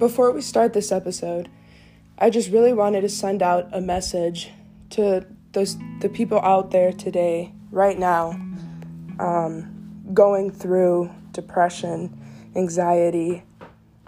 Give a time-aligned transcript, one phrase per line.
[0.00, 1.50] Before we start this episode,
[2.16, 4.48] I just really wanted to send out a message
[4.92, 8.30] to those the people out there today, right now,
[9.18, 12.18] um, going through depression,
[12.56, 13.42] anxiety,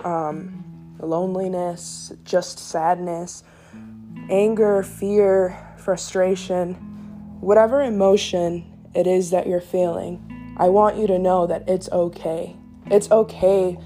[0.02, 3.45] um, loneliness, just sadness,
[4.30, 6.72] anger, fear, frustration,
[7.43, 8.64] whatever emotion
[8.95, 10.56] it is that you're feeling.
[10.56, 12.57] I want you to know that it's okay.
[12.86, 13.77] It's okay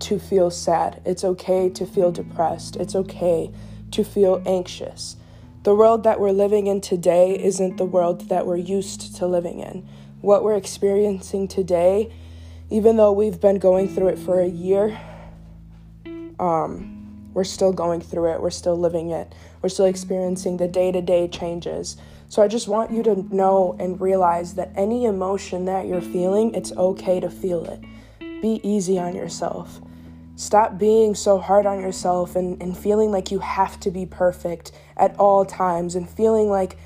[0.00, 1.00] to feel sad.
[1.04, 2.76] It's okay to feel depressed.
[2.76, 3.52] It's okay
[3.92, 5.16] to feel anxious.
[5.62, 9.60] The world that we're living in today isn't the world that we're used to living
[9.60, 9.88] in.
[10.20, 12.12] What we're experiencing today,
[12.70, 15.00] even though we've been going through it for a year,
[16.38, 18.40] um, we're still going through it.
[18.40, 19.32] We're still living it.
[19.62, 21.96] We're still experiencing the day to day changes.
[22.28, 26.54] So I just want you to know and realize that any emotion that you're feeling,
[26.54, 27.80] it's okay to feel it.
[28.44, 29.80] Be easy on yourself.
[30.36, 34.70] Stop being so hard on yourself and, and feeling like you have to be perfect
[34.98, 36.76] at all times and feeling like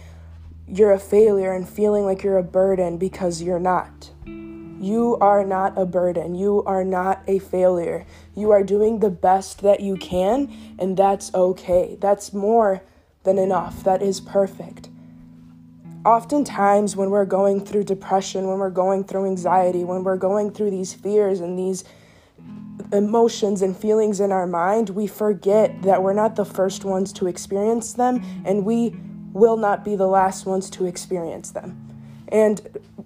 [0.68, 4.12] you're a failure and feeling like you're a burden because you're not.
[4.24, 6.36] You are not a burden.
[6.36, 8.06] You are not a failure.
[8.36, 11.98] You are doing the best that you can, and that's okay.
[12.00, 12.84] That's more
[13.24, 13.82] than enough.
[13.82, 14.90] That is perfect.
[16.04, 20.70] Oftentimes, when we're going through depression, when we're going through anxiety, when we're going through
[20.70, 21.84] these fears and these
[22.92, 27.26] emotions and feelings in our mind, we forget that we're not the first ones to
[27.26, 28.96] experience them and we
[29.32, 31.76] will not be the last ones to experience them.
[32.28, 32.60] And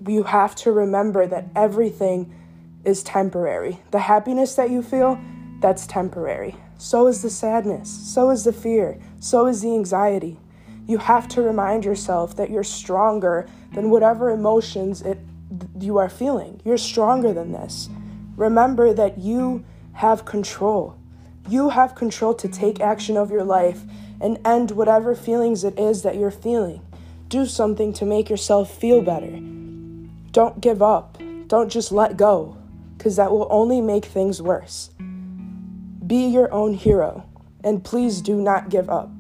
[0.07, 2.33] you have to remember that everything
[2.85, 3.81] is temporary.
[3.91, 5.19] The happiness that you feel,
[5.61, 6.57] that's temporary.
[6.79, 10.39] So is the sadness, so is the fear, so is the anxiety.
[10.87, 15.19] You have to remind yourself that you're stronger than whatever emotions it
[15.79, 16.61] you are feeling.
[16.65, 17.89] You're stronger than this.
[18.37, 20.97] Remember that you have control.
[21.49, 23.83] You have control to take action of your life
[24.21, 26.81] and end whatever feelings it is that you're feeling.
[27.29, 29.39] Do something to make yourself feel better.
[30.31, 31.19] Don't give up.
[31.47, 32.57] Don't just let go,
[32.97, 34.91] because that will only make things worse.
[36.07, 37.27] Be your own hero,
[37.63, 39.11] and please do not give up.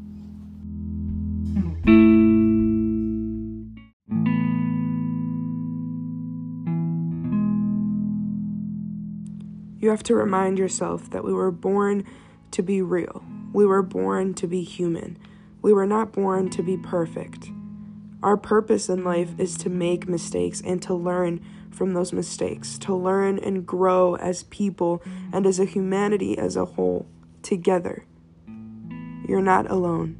[9.82, 12.06] You have to remind yourself that we were born
[12.52, 13.24] to be real.
[13.52, 15.18] We were born to be human.
[15.60, 17.50] We were not born to be perfect.
[18.22, 22.94] Our purpose in life is to make mistakes and to learn from those mistakes, to
[22.94, 27.08] learn and grow as people and as a humanity as a whole,
[27.42, 28.04] together.
[29.26, 30.16] You're not alone.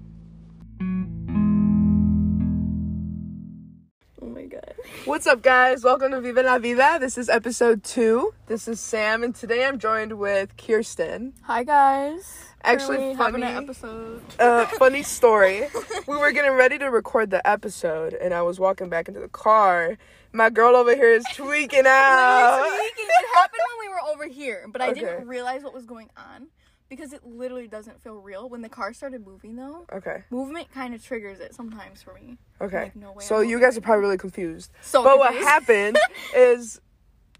[5.04, 5.84] What's up, guys?
[5.84, 6.98] Welcome to Viva la Vida.
[7.00, 8.34] This is episode two.
[8.46, 11.34] This is Sam, and today I'm joined with Kirsten.
[11.42, 12.46] Hi, guys.
[12.64, 14.22] Actually, Currently funny episode.
[14.40, 15.62] uh, funny story.
[16.06, 19.28] we were getting ready to record the episode, and I was walking back into the
[19.28, 19.98] car.
[20.32, 22.64] My girl over here is tweaking out.
[22.66, 25.00] Speaking, it happened when we were over here, but I Okay.
[25.00, 26.48] didn't realize what was going on
[26.94, 28.50] because it literally doesn't feel real.
[28.50, 32.36] When the car started moving, though, Okay, movement kind of triggers it sometimes for me.
[32.60, 32.82] okay.
[32.84, 34.70] Like, no way so I'm you guys are probably really confused.
[34.82, 35.96] So, but what happened
[36.36, 36.82] is,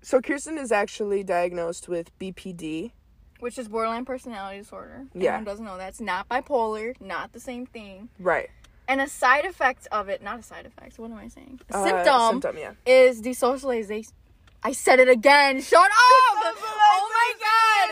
[0.00, 2.92] so Kirsten is actually diagnosed with BPD.
[3.40, 5.06] Which is borderline personality disorder.
[5.12, 5.30] Yeah.
[5.34, 8.08] Anyone doesn't know that's not bipolar, not the same thing.
[8.18, 8.48] Right.
[8.88, 10.98] And a side effect of it, not a side effect.
[10.98, 11.60] What am I saying?
[11.70, 12.56] A Uh, symptom Symptom.
[12.58, 12.72] Yeah.
[12.86, 14.12] is desocialization.
[14.64, 15.60] I said it again.
[15.60, 15.90] Shut up!
[15.92, 17.32] oh my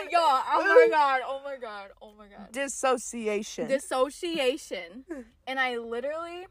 [0.05, 0.11] god!
[0.11, 1.21] Yo, oh my god!
[1.25, 1.89] Oh my god!
[2.01, 2.51] Oh my god!
[2.51, 3.67] Dissociation.
[3.67, 5.03] Dissociation.
[5.47, 6.47] and I literally,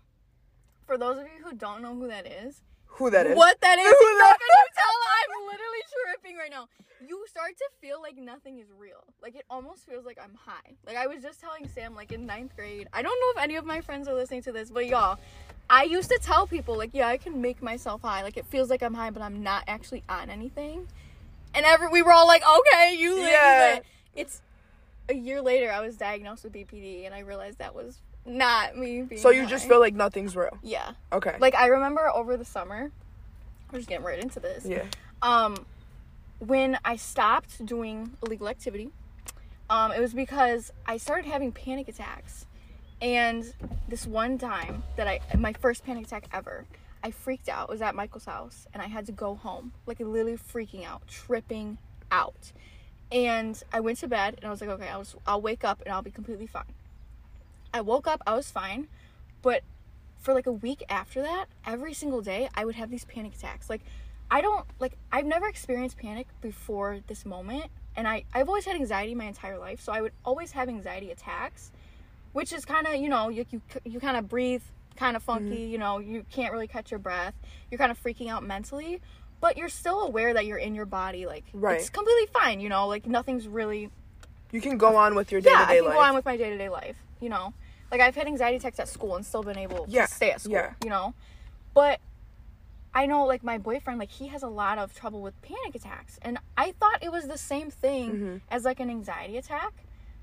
[0.87, 3.37] for those of you who don't know who that is, Who that is?
[3.37, 4.97] what that is, Who that- can you tell
[5.41, 6.69] I'm literally tripping right now.
[7.07, 9.03] You start to feel like nothing is real.
[9.23, 10.75] Like it almost feels like I'm high.
[10.87, 12.89] Like I was just telling Sam, like in ninth grade.
[12.93, 15.19] I don't know if any of my friends are listening to this, but y'all,
[15.71, 18.23] I used to tell people like, yeah, I can make myself high.
[18.23, 20.89] Like it feels like I'm high, but I'm not actually on anything.
[21.55, 23.75] And every we were all like, okay, you live Yeah.
[23.77, 23.85] it.
[24.15, 24.43] It's
[25.09, 29.03] a year later, I was diagnosed with BPD, and I realized that was not me
[29.03, 29.21] being.
[29.21, 30.59] So you just feel like nothing's real.
[30.63, 30.93] yeah.
[31.13, 31.37] Okay.
[31.41, 32.93] Like I remember over the summer,
[33.73, 34.67] we're just getting right into this.
[34.67, 34.85] yeah.
[35.23, 35.57] Um,
[36.41, 38.91] when I stopped doing illegal activity,
[39.69, 42.47] um, it was because I started having panic attacks,
[43.01, 43.55] and
[43.89, 46.65] this one time that I my first panic attack ever,
[47.05, 47.69] I freaked out.
[47.69, 51.07] It was at Michael's house, and I had to go home, like literally freaking out,
[51.07, 51.79] tripping
[52.11, 52.53] out.
[53.13, 55.83] And I went to bed, and I was like, okay, I was I'll wake up
[55.85, 56.73] and I'll be completely fine.
[57.73, 58.89] I woke up, I was fine,
[59.43, 59.63] but
[60.19, 63.71] for like a week after that, every single day I would have these panic attacks.
[63.71, 63.83] Like
[64.31, 67.67] I don't like I've never experienced panic before this moment,
[67.97, 71.11] and I I've always had anxiety my entire life, so I would always have anxiety
[71.11, 71.73] attacks,
[72.33, 74.63] which is kind of you know you you you kind of breathe
[74.97, 75.73] kind of funky, Mm-hmm.
[75.73, 77.35] you know you can't really catch your breath,
[77.71, 79.01] you're kind of freaking out mentally,
[79.41, 81.81] but you're still aware that you're in your body, like Right.
[81.81, 83.91] it's completely fine, you know, like nothing's really
[84.53, 85.95] You can go on with your day-to-day yeah, to I can life.
[85.95, 86.97] go on with my day to day life.
[87.21, 87.53] You know,
[87.91, 90.41] like I've had anxiety attacks at school and still been able Yeah, to stay at
[90.41, 90.53] school.
[90.55, 90.73] yeah.
[90.85, 91.15] You know,
[91.75, 92.01] but
[92.95, 96.19] I know like my boyfriend, like he has a lot of trouble with panic attacks,
[96.23, 98.37] and I thought it was the same thing Mm-hmm.
[98.51, 99.73] as like an anxiety attack.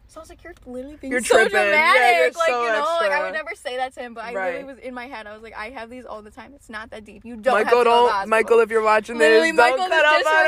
[0.10, 1.52] So I was like, "You're literally being You're so tripping.
[1.52, 4.14] dramatic." Yeah, you're like so you know, like I would never say that to him,
[4.14, 4.52] but I Right.
[4.54, 5.28] really was in my head.
[5.28, 6.54] I was like, "I have these all the time.
[6.56, 7.25] It's not that deep.
[7.25, 9.50] You don't Michael, have to go to the don't hospital." Michael, if you're watching Literally,
[9.52, 10.46] this, Michael, don't cut up on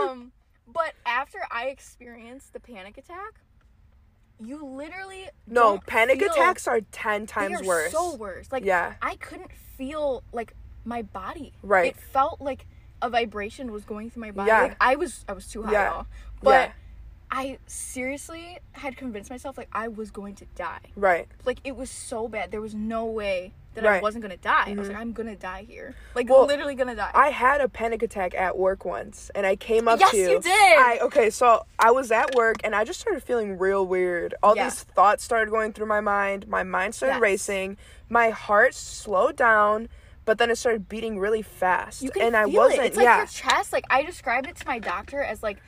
[0.00, 0.10] her.
[0.10, 0.32] um,
[0.66, 3.40] but after I experienced the panic attack,
[4.40, 7.92] you literally No, panic attacks are ten they times are worse.
[7.92, 8.50] So worse.
[8.52, 8.94] Like Yeah.
[9.02, 10.54] I couldn't feel like
[10.84, 11.52] my body.
[11.62, 11.94] Right.
[11.94, 12.66] It felt like
[13.00, 14.48] a vibration was going through my body.
[14.48, 14.62] Yeah.
[14.62, 16.02] Like I was I was too high, Yeah.
[16.42, 16.72] But Yeah.
[17.30, 20.80] I seriously had convinced myself like I was going to die.
[20.96, 21.26] Right.
[21.44, 22.50] Like it was so bad.
[22.50, 23.94] There was no way that I Right.
[23.96, 24.02] Mm-hmm.
[24.02, 24.64] wasn't gonna die.
[24.68, 25.94] I was like, I'm gonna die here.
[26.14, 27.10] Like Well, literally gonna die.
[27.14, 30.30] I had a panic attack at work once, and I came up Yes, to you.
[30.30, 30.50] you did.
[30.78, 34.34] I okay, so I was at work, and I just started feeling real weird.
[34.42, 34.64] All Yeah.
[34.64, 36.48] these thoughts started going through my mind.
[36.48, 37.20] My mind started Yes.
[37.22, 37.76] racing.
[38.08, 39.88] My heart slowed down,
[40.24, 42.02] but then it started beating really fast.
[42.02, 42.80] You can and I feel wasn't.
[42.82, 42.86] it.
[42.86, 43.18] It's like yeah.
[43.18, 43.72] your chest.
[43.72, 45.58] Like I described it to my doctor as like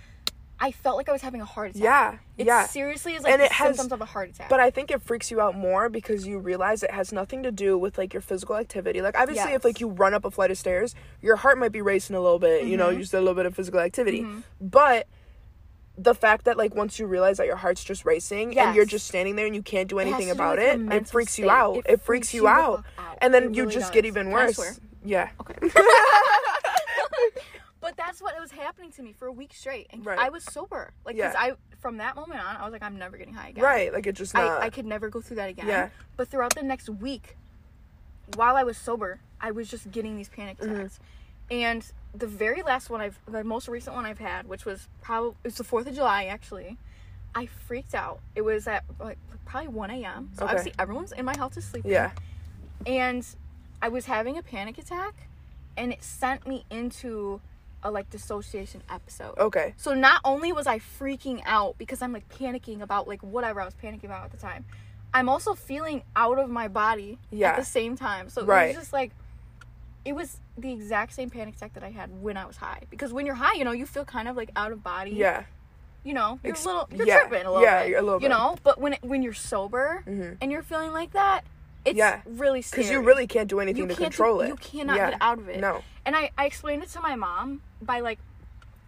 [0.62, 1.82] I felt like I was having a heart attack.
[1.82, 2.66] Yeah, It yeah.
[2.66, 4.50] seriously is like And it has- symptoms of a heart attack.
[4.50, 7.50] But I think it freaks you out more because you realize it has nothing to
[7.50, 9.00] do with like your physical activity.
[9.00, 11.80] Like obviously, if like you run up a flight of stairs, your heart might be
[11.80, 12.64] racing a little bit.
[12.64, 12.76] You Mm-hmm.
[12.78, 14.26] know, you just did a little bit of physical activity.
[14.60, 15.06] But
[15.96, 19.06] the fact that like once you realize that your heart's just racing and you're just
[19.06, 21.76] standing there and you can't do anything do about it, it freaks you out.
[21.78, 22.84] It It, freaks freaks you you out.
[22.98, 23.18] out.
[23.22, 24.08] And then It you just get does.
[24.08, 24.80] even Can I worse.
[25.04, 25.30] Yeah.
[25.40, 25.54] Okay.
[27.80, 30.18] but that's what it was happening to me for a week straight, and Right.
[30.18, 30.92] I was sober.
[31.04, 31.40] Like, because Yeah.
[31.40, 33.64] I from that moment on, I was like, I'm never getting high again.
[33.64, 33.90] Right.
[33.92, 34.60] Like it just not.
[34.62, 35.66] I, I could never go through that again.
[35.66, 35.88] Yeah.
[36.16, 37.36] But throughout the next week,
[38.36, 40.74] while I was sober, I was just getting these panic Mm-hmm.
[40.74, 41.00] attacks.
[41.50, 41.84] And
[42.14, 45.48] the very last one I've, the most recent one I've had, which was probably, it
[45.48, 46.76] was the 4th of July actually,
[47.34, 48.20] I freaked out.
[48.36, 50.30] It was at like probably 1 a.m.
[50.36, 50.50] So Okay.
[50.50, 51.90] obviously everyone's in my house is sleeping.
[51.90, 52.12] yeah.
[52.86, 53.26] And
[53.82, 55.14] I was having a panic attack
[55.76, 57.40] and it sent me into
[57.82, 59.38] a like dissociation episode.
[59.38, 59.74] Okay.
[59.76, 63.64] So not only was I freaking out because I'm like panicking about like whatever I
[63.64, 64.64] was panicking about at the time,
[65.14, 67.50] I'm also feeling out of my body Yeah.
[67.50, 68.28] at the same time.
[68.28, 69.12] So it was just like
[70.04, 72.82] it was the exact same panic attack that I had when I was high.
[72.90, 75.10] Because when you're high, you know, you feel kind of like out of body.
[75.12, 75.44] Yeah.
[76.04, 77.18] You know, you're Ex- a little you're yeah.
[77.20, 77.90] tripping a little Yeah, bit.
[77.90, 80.38] you're a little You know, but when it, when you're sober Mhm.
[80.40, 81.44] and you're feeling like that,
[81.84, 82.20] it's Yeah.
[82.26, 82.82] really scary.
[82.82, 84.48] Because you really can't do anything You to can't do- control it.
[84.48, 85.10] You cannot Yeah.
[85.10, 85.60] get out of it.
[85.60, 85.82] No.
[86.04, 88.18] And I, I explained it to my mom by like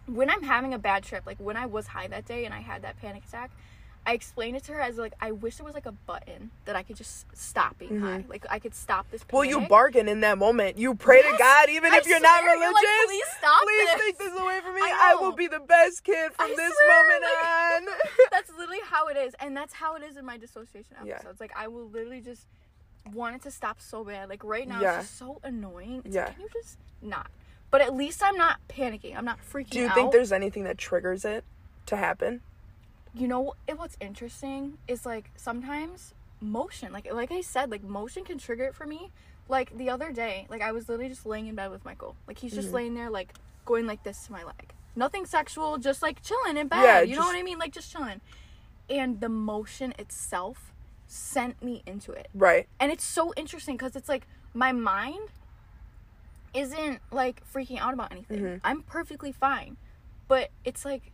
[0.05, 2.59] when I'm having a bad trip, like when I was high that day and I
[2.59, 3.51] had that panic attack,
[4.05, 6.75] I explained it to her as like I wish there was like a button that
[6.75, 8.25] I could just stop being high.
[8.27, 9.29] Like I could stop this panic.
[9.29, 9.55] Mm-hmm.
[9.55, 10.77] Well, you bargain in that moment.
[10.77, 12.83] You pray to God, even I if you're not swear, you're religious.
[12.83, 14.81] like, "Please stop Please this." take this away from me.
[14.81, 18.27] I I, will be the best kid from I this swear, moment like- on.
[18.31, 21.13] That's literally how it is, and that's how it is in my dissociation Yeah.
[21.15, 21.39] episodes.
[21.39, 22.45] Like I will literally just
[23.11, 24.29] want it to stop so bad.
[24.29, 24.99] Like right now, Yeah.
[24.99, 26.01] it's just so annoying.
[26.05, 26.25] It's Yeah.
[26.25, 27.27] like, can you just not?
[27.71, 29.17] But at least I'm not panicking.
[29.17, 29.95] I'm not freaking Do you out.
[29.95, 31.43] think there's anything that triggers it
[31.87, 32.41] to happen?
[33.15, 38.23] you know and what's interesting is like sometimes motion like like i said like motion
[38.23, 39.11] can trigger it for me
[39.47, 42.39] like the other day like i was literally just laying in bed with michael like
[42.39, 42.61] he's Mm-hmm.
[42.61, 46.57] just laying there like going like this to my leg nothing sexual just like chilling
[46.57, 48.19] in bed Yeah, you know what i mean like just chilling
[48.89, 50.72] and the motion itself
[51.07, 52.67] sent me into it Right.
[52.79, 55.29] and it's so interesting because it's like my mind
[56.53, 58.39] isn't like freaking out about anything.
[58.39, 58.57] Mm-hmm.
[58.63, 59.77] I'm perfectly fine.
[60.27, 61.11] But it's like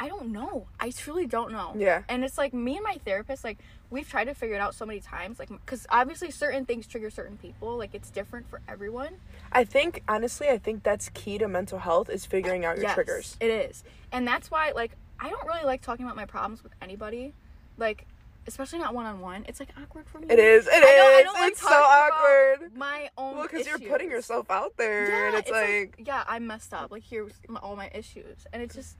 [0.00, 0.68] I don't know.
[0.78, 1.74] I truly don't know.
[1.76, 2.02] Yeah.
[2.08, 3.58] And it's like me and my therapist like
[3.90, 7.10] we've tried to figure it out so many times like cuz obviously certain things trigger
[7.10, 7.76] certain people.
[7.76, 9.16] Like it's different for everyone.
[9.50, 12.94] I think honestly, I think that's key to mental health is figuring out your Yes,
[12.94, 13.36] triggers.
[13.40, 13.82] It is.
[14.12, 17.34] And that's why like I don't really like talking about my problems with anybody.
[17.76, 18.06] Like
[18.48, 19.44] especially not one on one.
[19.48, 20.26] It's like awkward for me.
[20.28, 20.66] It is.
[20.66, 22.76] It I don't- I don't like it's so awkward.
[22.76, 26.74] My own Well, because you're putting yourself out there, and it's, like, yeah, I messed
[26.74, 26.90] up.
[26.90, 28.96] Like here's my, all my issues, and it's just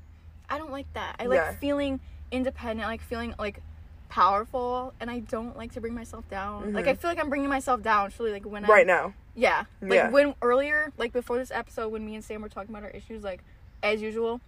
[0.49, 1.17] I don't like that.
[1.19, 1.53] I like Yeah.
[1.57, 2.01] feeling
[2.31, 3.61] independent, I like feeling like
[4.09, 6.73] powerful, and I don't like to bring myself down.
[6.73, 8.11] Like I feel like I'm bringing myself down.
[8.11, 8.71] Truly, like when Mm-hmm.
[8.73, 9.15] right I'm, now.
[9.35, 10.11] yeah, like Yeah.
[10.11, 13.23] when earlier, like before this episode, when me and Sam were talking about our issues,
[13.23, 13.43] like
[13.83, 14.41] as usual,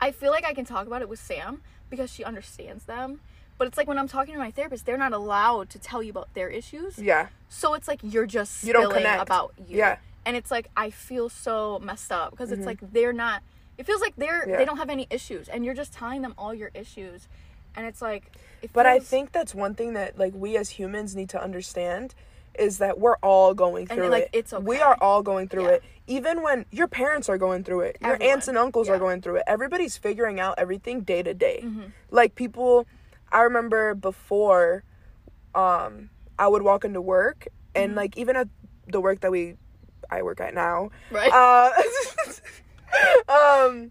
[0.00, 3.20] I feel like I can talk about it with Sam because she understands them.
[3.60, 6.08] But it's like when I'm talking to my therapist, they're not allowed to tell you
[6.08, 6.96] about their issues.
[6.98, 7.26] Yeah.
[7.50, 9.22] So it's like you're just You don't spilling connect.
[9.22, 9.76] about you.
[9.76, 9.96] Yeah.
[9.96, 10.02] Mm-hmm.
[10.24, 13.42] And it's like I feel so messed up because it's like they're not
[13.76, 14.56] It feels like they're Yeah.
[14.56, 17.28] they don't have any issues, and you're just telling them all your issues,
[17.76, 18.32] and it's like.
[18.62, 22.14] It But I think that's one thing that like we as humans need to understand
[22.58, 24.38] is that we're all going And, through like, it.
[24.38, 25.70] it's We are all going through Yeah.
[25.76, 25.84] it.
[26.06, 28.94] Even when your parents are going through it, your aunts and uncles Yeah.
[28.94, 29.44] are going through it.
[29.46, 31.60] Everybody's figuring out everything day to day.
[31.62, 31.88] Mm-hmm.
[32.10, 32.86] Like people
[33.32, 34.84] I remember before
[35.54, 37.84] um I would walk into work Mm-hmm.
[37.84, 38.48] and like even at
[38.88, 39.54] the work that we
[40.10, 40.90] I work at now.
[41.10, 41.32] Right.
[41.32, 41.70] Uh
[43.28, 43.90] um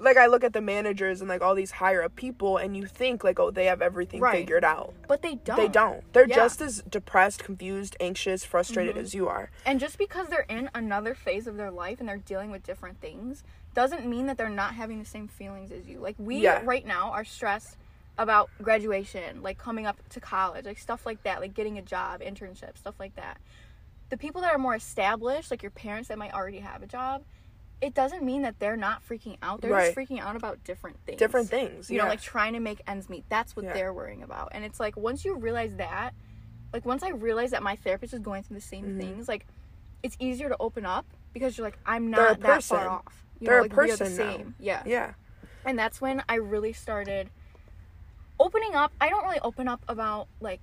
[0.00, 2.86] like I look at the managers and like all these higher up people and you
[2.86, 4.32] think like oh they have everything Right.
[4.36, 4.94] figured out.
[5.08, 5.56] but they don't.
[5.56, 6.04] They don't.
[6.12, 6.36] They're Yeah.
[6.36, 9.04] just as depressed, confused, anxious, frustrated Mm-hmm.
[9.04, 9.50] as you are.
[9.66, 13.00] And just because they're in another phase of their life and they're dealing with different
[13.00, 13.42] things
[13.74, 15.98] doesn't mean that they're not having the same feelings as you.
[15.98, 16.60] Like we Yeah.
[16.64, 17.76] right now are stressed
[18.18, 22.20] about graduation, like coming up to college, like stuff like that, like getting a job,
[22.20, 23.38] internship, stuff like that.
[24.10, 27.22] The people that are more established, like your parents that might already have a job,
[27.80, 29.60] it doesn't mean that they're not freaking out.
[29.60, 31.18] They're just freaking out about different things.
[31.18, 31.88] Different things.
[31.90, 32.02] You yeah.
[32.04, 33.24] know, like trying to make ends meet.
[33.28, 33.72] That's what Yeah.
[33.74, 34.48] they're worrying about.
[34.52, 36.10] And it's like once you realize that,
[36.72, 39.00] like once I realize that my therapist is going through the same Mm-hmm.
[39.00, 39.46] things, like
[40.02, 42.76] it's easier to open up because you're like, I'm not that person.
[42.78, 43.24] far off.
[43.38, 44.32] You They're know, a like we are the person now.
[44.36, 44.54] same.
[44.58, 44.82] Yeah.
[44.84, 45.12] yeah.
[45.64, 47.30] And that's when I really started
[48.40, 48.92] opening up.
[49.00, 50.60] I don't really open up about like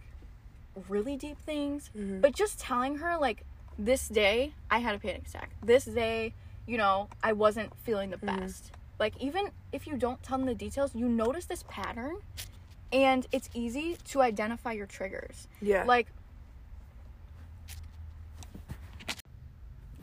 [0.90, 2.22] really deep things, Mm-hmm.
[2.22, 3.44] but just telling her like
[3.78, 5.52] this day I had a panic attack.
[5.64, 6.34] This day,
[6.68, 8.40] you know, I wasn't feeling the Mm-hmm.
[8.42, 8.72] best.
[9.00, 12.18] Like even if you don't tell them the details, you notice this pattern
[12.94, 15.48] and it's easy to identify your triggers.
[15.62, 15.84] Yeah.
[15.86, 16.08] Like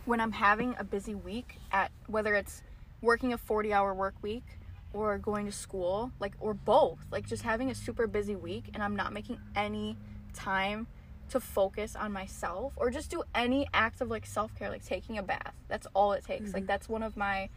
[0.04, 2.62] when I'm having a busy week at whether it's
[3.00, 4.44] working a 40 hour work week
[4.92, 8.82] or going to school, like or both, like just having a super busy week and
[8.82, 9.96] I'm not making any
[10.34, 10.86] time
[11.30, 15.22] to focus on myself or just do any act of like self-care like taking a
[15.22, 15.54] bath.
[15.68, 16.52] That's all it takes.
[16.52, 16.66] Like mm-hmm.
[16.66, 17.48] that's one of my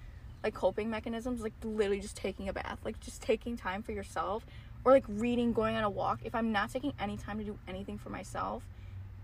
[0.43, 4.45] like coping mechanisms like literally just taking a bath, like just taking time for yourself
[4.85, 6.21] or like reading, going on a walk.
[6.23, 8.63] If I'm not taking any time to do anything for myself,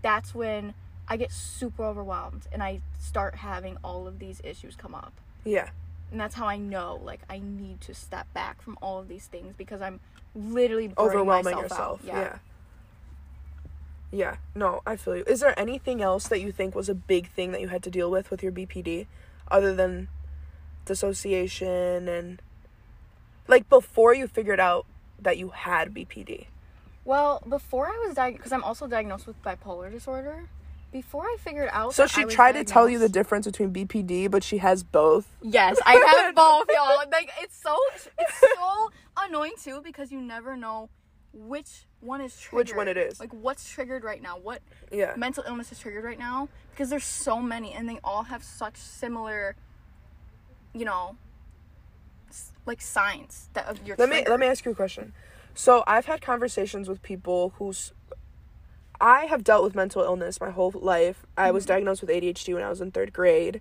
[0.02, 0.74] that's when
[1.08, 5.12] I get super overwhelmed and I start having all of these issues come up.
[5.44, 5.70] yeah.
[6.12, 9.26] And that's how I know like I need to step back from all of these
[9.26, 9.98] things because I'm
[10.34, 12.00] literally burning Overwhelming myself yourself.
[12.02, 12.06] Out.
[12.06, 12.38] Yeah.
[14.12, 14.36] yeah.
[14.54, 15.24] No, I feel you.
[15.26, 17.90] Is there anything else that you think was a big thing that you had to
[17.90, 19.06] deal with with your BPD
[19.50, 20.08] other than
[20.84, 22.42] dissociation and
[23.48, 24.84] like before you figured out
[25.18, 26.46] that you had BPD?
[27.04, 30.48] Well, before I was diagnosed, because I'm also diagnosed with bipolar disorder.
[30.92, 34.44] Before I figured out, So she tried to tell you the difference between BPD, but
[34.44, 35.26] she has both.
[35.40, 35.94] Yes, I
[36.24, 36.98] have both, y'all.
[37.10, 37.76] Like it's so
[38.18, 40.90] it's so annoying too because you never know
[41.32, 42.68] which one is triggered.
[42.68, 43.18] Which one it is.
[43.18, 44.36] Like what's triggered right now?
[44.38, 45.14] What Yeah.
[45.16, 46.50] mental illness is triggered right now?
[46.70, 49.56] Because there's so many and they all have such similar,
[50.74, 51.16] you know,
[52.66, 53.96] like signs that of your.
[53.98, 55.14] Let me let me ask you a question.
[55.54, 57.92] So I've had conversations with people who's
[59.00, 61.26] I have dealt with mental illness my whole life.
[61.36, 61.68] I was mm.
[61.68, 63.60] diagnosed with ADHD when I was in 3rd grade.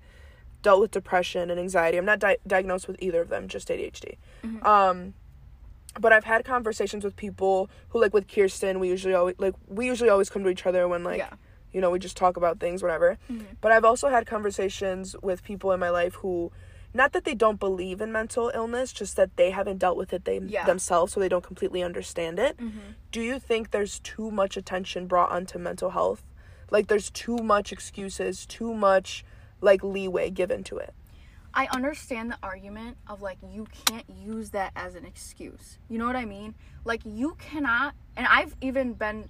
[0.61, 1.97] Dealt with depression and anxiety.
[1.97, 4.17] I'm not di- diagnosed with either of them, just ADHD.
[4.43, 4.65] Mm-hmm.
[4.65, 5.13] Um
[5.99, 9.85] but I've had conversations with people who like with Kirsten, we usually always like we
[9.87, 11.33] usually always come to each other when like Yeah.
[11.73, 13.17] you know, we just talk about things whatever.
[13.29, 13.55] Mm-hmm.
[13.59, 16.51] But I've also had conversations with people in my life who
[16.93, 20.25] not that they don't believe in mental illness, just that they haven't dealt with it
[20.25, 20.65] they Yeah.
[20.65, 22.57] themselves, so they don't completely understand it.
[22.57, 22.79] Mm-hmm.
[23.11, 26.23] Do you think there's too much attention brought onto mental health?
[26.69, 29.23] Like there's too much excuses, too much
[29.61, 30.93] like leeway given to it.
[31.53, 35.79] I understand the argument of like you can't use that as an excuse.
[35.89, 36.55] You know what I mean?
[36.85, 39.29] Like you cannot, and I've even been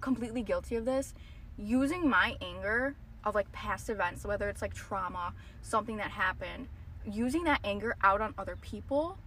[0.00, 1.14] completely guilty of this,
[1.56, 6.68] using my anger of like past events, whether it's like trauma, something that happened,
[7.06, 9.18] using that anger out on other people.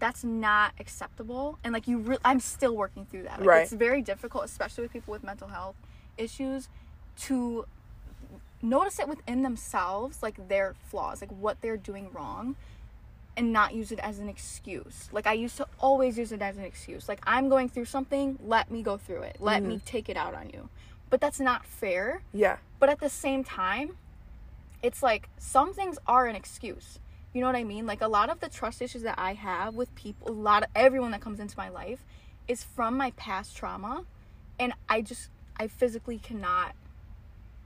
[0.00, 3.38] That's not acceptable, and like you, re- I'm still working through that.
[3.38, 3.62] Like, Right.
[3.62, 5.76] It's very difficult, especially with people with mental health
[6.18, 6.68] issues,
[7.20, 7.66] to
[8.60, 12.56] notice it within themselves, like their flaws, like what they're doing wrong,
[13.36, 15.08] and not use it as an excuse.
[15.12, 17.08] Like I used to always use it as an excuse.
[17.08, 19.36] Like I'm going through something, let me go through it.
[19.40, 19.84] Let me mm-hmm.
[19.84, 20.68] take it out on you.
[21.14, 22.22] But that's not fair.
[22.32, 22.56] Yeah.
[22.80, 23.96] But at the same time,
[24.82, 26.98] it's like some things are an excuse.
[27.32, 27.86] You know what I mean?
[27.86, 30.70] Like a lot of the trust issues that I have with people, a lot of
[30.74, 32.04] everyone that comes into my life
[32.48, 34.02] is from my past trauma.
[34.58, 36.72] And I just, I physically cannot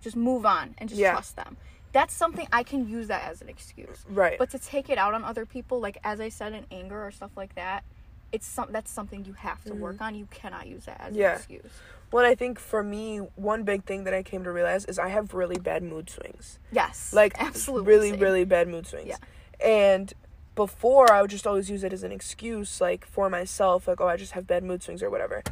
[0.02, 1.12] just move on and just Yeah.
[1.12, 1.56] trust them.
[1.92, 4.04] That's something I can use that as an excuse.
[4.10, 4.36] Right.
[4.38, 7.10] But to take it out on other people, like as I said, in anger or
[7.12, 7.82] stuff like that,
[8.30, 10.14] it's some that's something you have to work on.
[10.14, 11.20] You cannot use that as Mm-hmm.
[11.22, 11.30] Yeah.
[11.30, 11.72] an excuse.
[12.10, 15.08] Well, I think for me, one big thing that I came to realize is I
[15.08, 16.58] have really bad mood swings.
[16.72, 17.12] Yes.
[17.12, 17.86] Like absolutely.
[17.86, 18.20] really, same.
[18.20, 19.08] really bad mood swings.
[19.08, 19.16] Yeah.
[19.60, 20.12] And
[20.54, 24.08] before I would just always use it as an excuse, like for myself, like, oh,
[24.08, 25.42] I just have bad mood swings or whatever.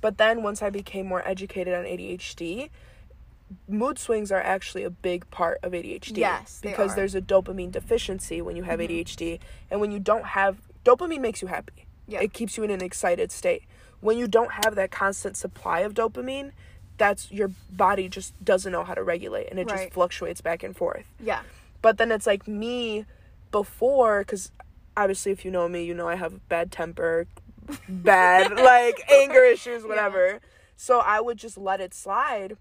[0.00, 2.70] But then once I became more educated on ADHD,
[3.68, 6.16] mood swings are actually a big part of ADHD.
[6.16, 8.92] Yes, because there's a dopamine deficiency when you have mm-hmm.
[8.92, 9.38] ADHD,
[9.70, 11.86] and when you don't have dopamine makes you happy.
[12.08, 12.20] Yeah.
[12.20, 13.64] It keeps you in an excited state.
[14.00, 16.52] When you don't have that constant supply of dopamine,
[16.98, 19.82] that's your body just doesn't know how to regulate and it Right.
[19.84, 21.06] just fluctuates back and forth.
[21.20, 21.42] Yeah.
[21.82, 23.04] But then it's like me
[23.50, 24.50] before, because
[24.96, 27.26] obviously, if you know me, you know I have bad temper,
[27.88, 30.40] bad like anger issues, whatever.
[30.76, 32.56] So I would just let it slide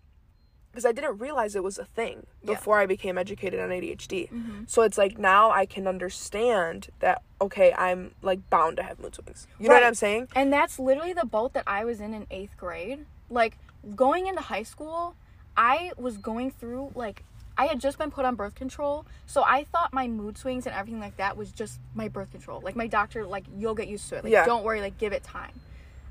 [0.72, 2.54] because I didn't realize it was a thing Yeah.
[2.56, 4.30] before I became educated on ADHD.
[4.30, 4.64] Mm-hmm.
[4.68, 9.16] So it's like now I can understand that okay, I'm like bound to have mood
[9.16, 9.48] swings.
[9.60, 10.28] You know what I'm saying?
[10.36, 13.06] And that's literally the boat that I was in in eighth grade.
[13.30, 13.58] Like
[13.96, 15.16] going into high school,
[15.58, 17.24] I was going through like
[17.58, 20.76] I had just been put on birth control, so I thought my mood swings and
[20.76, 22.60] everything like that was just my birth control.
[22.62, 24.24] Like my doctor, like you'll get used to it.
[24.26, 24.46] Like Yeah.
[24.46, 25.60] don't worry, like give it time.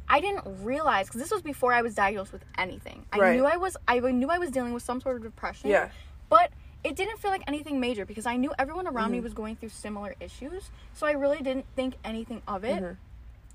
[0.09, 3.05] I didn't realize because this was before I was diagnosed with anything.
[3.13, 3.37] I Right.
[3.37, 5.71] knew I was I knew I was dealing with some sort of depression.
[5.71, 5.91] Yeah.
[6.29, 6.51] But
[6.85, 9.13] it didn't feel like anything major because I knew everyone around Mm-hmm.
[9.13, 10.71] me was going through similar issues.
[10.93, 12.83] So I really didn't think anything of it.
[12.83, 12.95] Mm-hmm.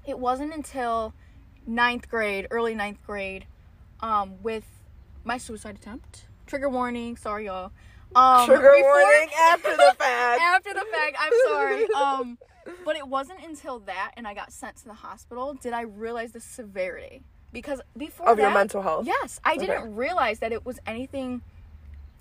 [0.10, 1.14] It wasn't until
[1.68, 3.46] ninth grade, early ninth grade,
[4.02, 4.66] um, with
[5.24, 6.26] my suicide attempt.
[6.48, 7.72] Trigger warning, sorry y'all.
[8.16, 10.42] Um, Trigger before- warning after the fact.
[10.42, 11.88] after the fact, I'm sorry.
[11.96, 12.38] Um,
[12.86, 16.32] but it wasn't until that and I got sent to the hospital did I realize
[16.34, 17.22] the severity.
[17.52, 19.06] Because before Of your mental health?
[19.08, 19.66] Yes, I Okay.
[19.66, 21.42] didn't realize that it was anything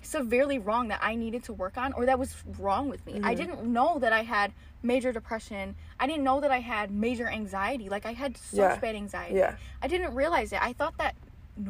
[0.03, 3.15] severely wrong that I needed to work on or that was wrong with me.
[3.15, 3.25] Mm-hmm.
[3.25, 4.53] I didn't know that I had
[4.83, 5.75] major depression.
[5.99, 7.89] I didn't know that I had major anxiety.
[7.89, 8.77] Like I had such Yeah.
[8.79, 9.35] bad anxiety.
[9.37, 9.57] Yeah.
[9.83, 10.63] I didn't realize it.
[10.63, 11.15] I thought that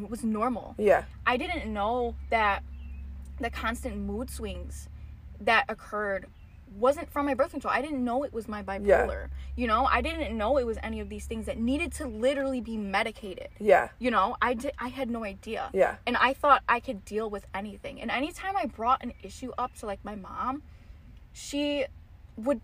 [0.08, 0.75] was normal.
[0.78, 1.04] Yeah.
[1.26, 2.62] I didn't know that
[3.40, 4.88] the constant mood swings
[5.40, 6.26] that occurred
[6.72, 7.72] wasn't from my birth control.
[7.72, 9.28] I didn't know it was my bipolar.
[9.57, 12.61] You know, I didn't know it was any of these things that needed to literally
[12.61, 13.48] be medicated.
[13.59, 13.88] Yeah.
[13.98, 15.70] You know, I did I had no idea.
[15.72, 15.96] Yeah.
[16.07, 18.00] And I thought I could deal with anything.
[18.00, 20.62] And anytime I brought an issue up to like my mom,
[21.33, 21.87] she
[22.37, 22.61] would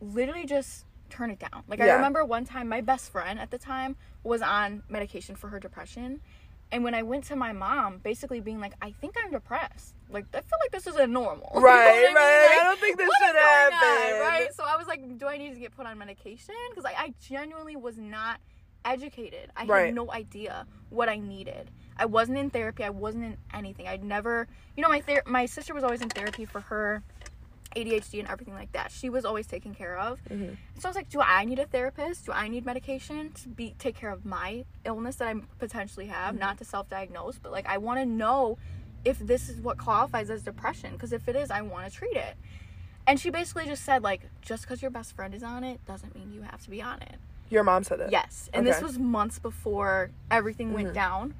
[0.00, 1.62] literally just turn it down.
[1.68, 5.48] Like I remember one time my best friend at the time was on medication for
[5.48, 6.20] her depression.
[6.72, 9.94] And when I went to my mom, basically being like, I think I'm depressed.
[10.08, 11.50] Like, I feel like this isn't normal.
[11.54, 12.14] You know Right, I mean?
[12.14, 12.46] right.
[12.50, 14.20] Like, I don't think this should going on, happen.
[14.20, 14.54] right?
[14.54, 16.54] So I was like, do I need to get put on medication?
[16.70, 18.38] Because I, I genuinely was not
[18.84, 19.50] educated.
[19.56, 19.86] I Right.
[19.86, 21.70] had no idea what I needed.
[21.98, 22.84] I wasn't in therapy.
[22.84, 23.88] I wasn't in anything.
[23.88, 27.02] I'd never, you know, my ther- my sister was always in therapy for her
[27.74, 28.90] ADHD and everything like that.
[28.92, 30.18] She was always taken care of.
[30.30, 30.54] Mm-hmm.
[30.78, 32.26] So I was like, do I need a therapist?
[32.26, 36.30] Do I need medication to be take care of my illness that I potentially have?
[36.34, 36.40] Mm-hmm.
[36.40, 38.56] Not to self-diagnose, but like I want to know
[39.06, 42.16] if this is what qualifies as depression because if it is, I want to treat
[42.16, 42.34] it.
[43.06, 46.14] And she basically just said like, just because your best friend is on it doesn't
[46.16, 47.14] mean you have to be on it.
[47.48, 48.10] Your mom said that.
[48.10, 48.50] Yes.
[48.52, 50.94] And this was months before everything went Mhm.
[50.94, 51.34] down.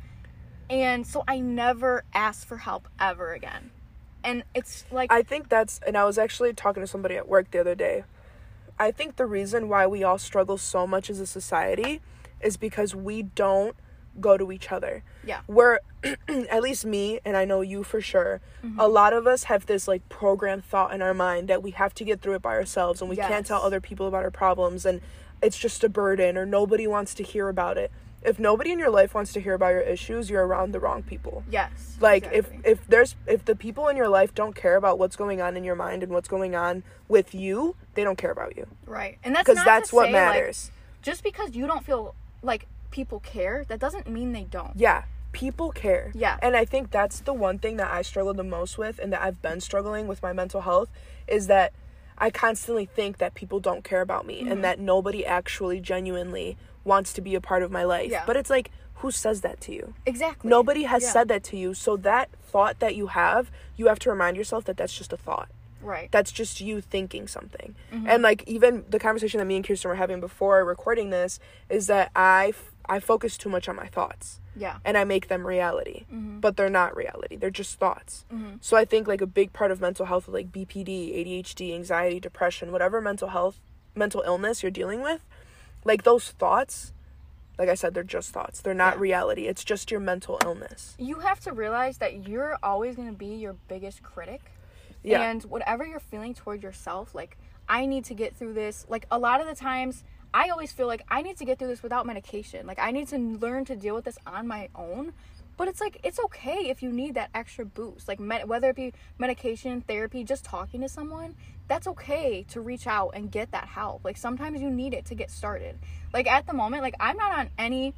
[0.70, 3.72] And so I never asked for help ever again.
[4.22, 7.50] And it's like I think that's, and I was actually talking to somebody at work
[7.50, 8.04] the other day.
[8.78, 12.00] I think the reason why we all struggle so much as a society
[12.40, 13.74] is because we don't
[14.20, 15.02] go to each other.
[15.24, 15.40] yeah.
[15.46, 15.80] We're,
[16.28, 18.80] at least me, and I know you for sure, Mm-hmm.
[18.80, 21.94] a lot of us have this like program thought in our mind that we have
[21.94, 24.84] to get through it by ourselves and we can't tell other people about our problems
[24.84, 25.00] and
[25.40, 27.92] it's just a burden or nobody wants to hear about it.
[28.22, 31.04] If nobody in your life wants to hear about your issues, you're around the wrong
[31.04, 31.96] people Yes.
[32.00, 32.58] like exactly.
[32.64, 35.56] if if there's if the people in your life don't care about what's going on
[35.56, 39.18] in your mind and what's going on with you they don't care about you right.
[39.22, 43.20] And that's because that's what say, like, matters just because you don't feel like people
[43.20, 44.72] care, that doesn't mean they don't.
[44.86, 45.00] yeah
[45.32, 46.38] people care Yeah.
[46.44, 49.20] and i think that's the one thing that i struggle the most with and that
[49.26, 50.88] i've been struggling with my mental health
[51.36, 51.68] is that
[52.16, 54.52] i constantly think that people don't care about me Mm-hmm.
[54.52, 56.56] and that nobody actually genuinely
[56.92, 58.24] wants to be a part of my life Yeah.
[58.28, 60.48] but it's like who says that to you Exactly.
[60.56, 61.12] nobody has Yeah.
[61.14, 63.44] said that to you so that thought that you have
[63.78, 65.48] you have to remind yourself that that's just a thought
[65.86, 66.10] Right.
[66.10, 67.74] that's just you thinking something.
[67.92, 68.06] Mm-hmm.
[68.08, 71.86] And like even the conversation that me and Kirsten were having before recording this is
[71.86, 74.76] that I f- I focus too much on my thoughts yeah.
[74.84, 76.38] and I make them reality, Mm-hmm.
[76.40, 77.34] but they're not reality.
[77.36, 78.24] They're just thoughts.
[78.60, 82.70] So I think like a big part of mental health, like BPD, ADHD, anxiety, depression,
[82.70, 83.58] whatever mental health,
[83.96, 85.20] mental illness you're dealing with,
[85.84, 86.92] like those thoughts.
[87.58, 88.60] Like I said, they're just thoughts.
[88.60, 89.00] They're not Yeah.
[89.00, 89.46] reality.
[89.46, 90.94] It's just your mental illness.
[90.98, 94.42] You have to realize that you're always going to be your biggest critic.
[95.06, 95.22] Yeah.
[95.22, 97.38] And whatever you're feeling toward yourself, like,
[97.68, 98.86] I need to get through this.
[98.88, 101.68] Like, a lot of the times, I always feel like I need to get through
[101.68, 102.66] this without medication.
[102.66, 105.14] Like, I need to learn to deal with this on my own
[105.56, 108.76] But it's like it's okay if you need that extra boost, like med- whether it
[108.76, 111.34] be medication, therapy, just talking to someone.
[111.68, 114.04] That's okay to reach out and get that help.
[114.04, 115.78] Like sometimes you need it to get started.
[116.12, 117.94] Like at the moment, like I'm not on any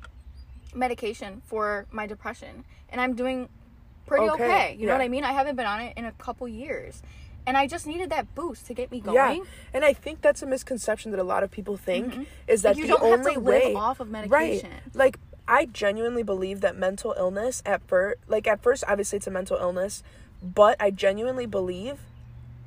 [0.74, 3.48] medication for my depression, and I'm doing
[4.08, 4.76] pretty Okay, okay.
[4.78, 5.24] You know what I mean?
[5.24, 7.02] I haven't been on it in a couple years,
[7.46, 9.14] and I just needed that boost to get me going.
[9.16, 9.42] Yeah,
[9.74, 12.80] and I think that's a misconception that a lot of people think is that Mm-hmm.
[12.80, 14.70] you the don't have only to live way off of medication.
[14.70, 14.80] right?
[14.94, 19.30] Like I genuinely believe that mental illness at first, like at first, obviously it's a
[19.30, 20.02] mental illness,
[20.42, 22.00] but I genuinely believe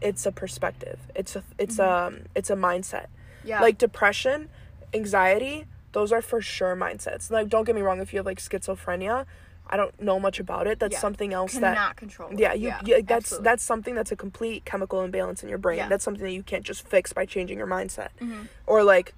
[0.02, 1.00] it's a perspective.
[1.14, 3.06] It's a it's a, it's a mindset.
[3.08, 3.48] Mm-hmm.
[3.50, 3.62] Yeah.
[3.62, 4.50] Like depression,
[4.96, 7.30] anxiety, those are for sure mindsets.
[7.30, 9.26] Like don't get me wrong, if you have like schizophrenia,
[9.72, 10.80] I don't know much about it.
[10.80, 11.00] That's Yeah.
[11.00, 12.30] something else Cannot that control.
[12.32, 12.40] it.
[12.40, 13.44] yeah, you yeah, that's absolutely.
[13.46, 15.78] that's something that's a complete chemical imbalance in your brain.
[15.78, 15.88] Yeah.
[15.88, 18.10] That's something that you can't just fix by changing your mindset.
[18.20, 18.48] Mhm.
[18.68, 19.14] Or like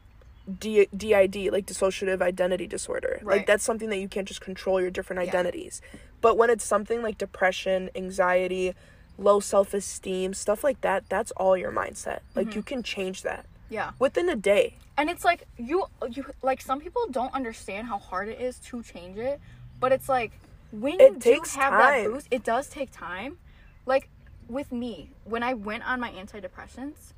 [0.59, 3.19] D- DID, like dissociative identity disorder.
[3.23, 3.37] Right.
[3.37, 5.81] Like that's something that you can't just control your different identities.
[6.21, 8.73] But when it's something like depression, anxiety,
[9.17, 12.19] low self-esteem, stuff like that, that's all your mindset.
[12.35, 12.57] Like Mm-hmm.
[12.57, 13.91] you can change that yeah.
[13.99, 14.77] within a day.
[14.97, 18.83] and it's like you you like some people don't understand how hard it is to
[18.83, 19.39] change it
[19.83, 20.31] but it's like
[20.71, 22.03] when It you takes do have time.
[22.05, 23.37] that boost it does take time.
[23.85, 24.07] Like
[24.47, 27.11] with me when i went on my antidepressants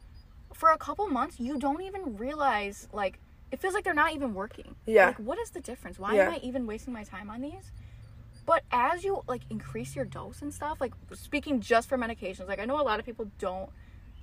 [0.53, 3.19] for a couple months you don't even realize like
[3.51, 4.73] it feels like they're not even working.
[4.87, 5.07] Yeah.
[5.07, 5.99] like what is the difference?
[5.99, 6.23] Why Yeah.
[6.27, 7.71] am i even wasting my time on these?
[8.47, 12.59] But as you like increase your dose and stuff like speaking just for medications like
[12.59, 13.69] i know a lot of people don't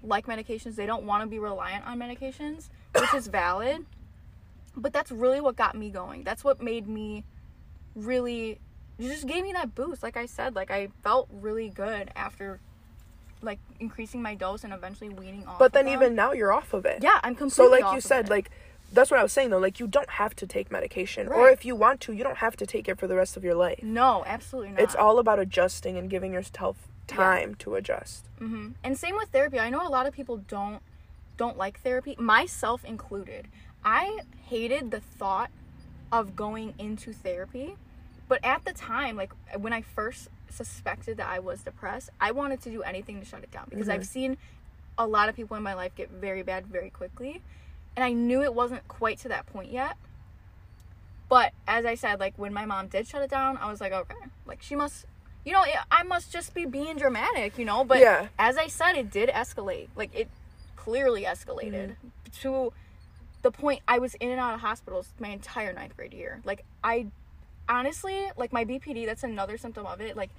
[0.02, 0.74] like medications.
[0.74, 3.86] They don't want to be reliant on medications which is valid.
[4.76, 6.24] But that's really what got me going.
[6.24, 7.24] That's what made me
[7.94, 8.58] really
[8.98, 12.60] it just gave me that boost like i said like i felt really good after
[13.42, 15.94] like increasing my dose and eventually weaning off But of then them.
[15.94, 17.02] even now you're off of it.
[17.02, 18.30] yeah i'm completely So like you of said, it.
[18.30, 18.50] like
[18.94, 19.58] that's what I was saying though.
[19.58, 22.56] Like you don't have to take medication, or if you want to, you don't have
[22.58, 23.82] to take it for the rest of your life.
[23.82, 26.76] no absolutely not It's all about adjusting and giving yourself
[27.06, 28.26] time to adjust.
[28.38, 29.58] hmm And same with therapy.
[29.58, 30.80] I know a lot of people don't
[31.38, 33.48] don't like therapy, myself included.
[33.82, 35.50] I hated the thought
[36.12, 37.74] of going into therapy,
[38.28, 42.60] but at the time, like when I first suspected that I was depressed, I wanted
[42.62, 44.12] to do anything to shut it down because I've mm-hmm.
[44.12, 44.36] seen
[44.98, 47.40] a lot of people in my life get very bad very quickly,
[47.96, 49.96] and I knew it wasn't quite to that point yet.
[51.28, 53.92] But as I said, like when my mom did shut it down, I was like,
[53.92, 55.06] okay, like she must,
[55.46, 57.84] you know, I must just be being dramatic, you know.
[57.84, 58.28] But Yeah.
[58.38, 59.88] as I said, it did escalate.
[59.96, 60.28] Like it
[60.76, 62.40] clearly escalated mm-hmm.
[62.42, 62.72] to
[63.42, 66.40] the point I was in and out of hospitals my entire ninth grade year.
[66.44, 67.08] Like I
[67.68, 70.16] honestly, like my BPD, that's another symptom of it.
[70.16, 70.30] Like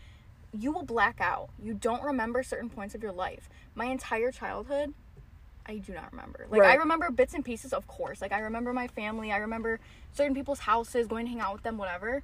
[0.58, 1.50] you will black out.
[1.62, 3.50] You don't remember certain points of your life.
[3.76, 4.94] My entire childhood,
[5.66, 6.46] I do not remember.
[6.50, 8.22] Like I remember bits and pieces, of course.
[8.22, 9.32] Like I remember my family.
[9.32, 9.80] I remember
[10.14, 12.24] certain people's houses, going to hang out with them, whatever.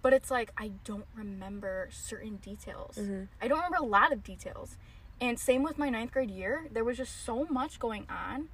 [0.00, 2.96] But it's like I don't remember certain details.
[2.96, 3.24] Mm-hmm.
[3.42, 4.76] I don't remember a lot of details.
[5.20, 6.68] And same with my ninth grade year.
[6.70, 8.48] There was just so much going on.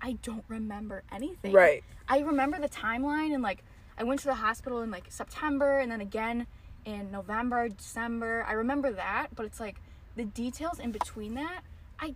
[0.00, 1.52] I don't remember anything.
[1.52, 1.82] Right.
[2.08, 3.64] I remember the timeline and like
[3.98, 6.46] I went to the hospital in like September and then again
[6.84, 8.44] in November, December.
[8.48, 9.76] I remember that, but it's like
[10.14, 11.62] the details in between that,
[11.98, 12.14] I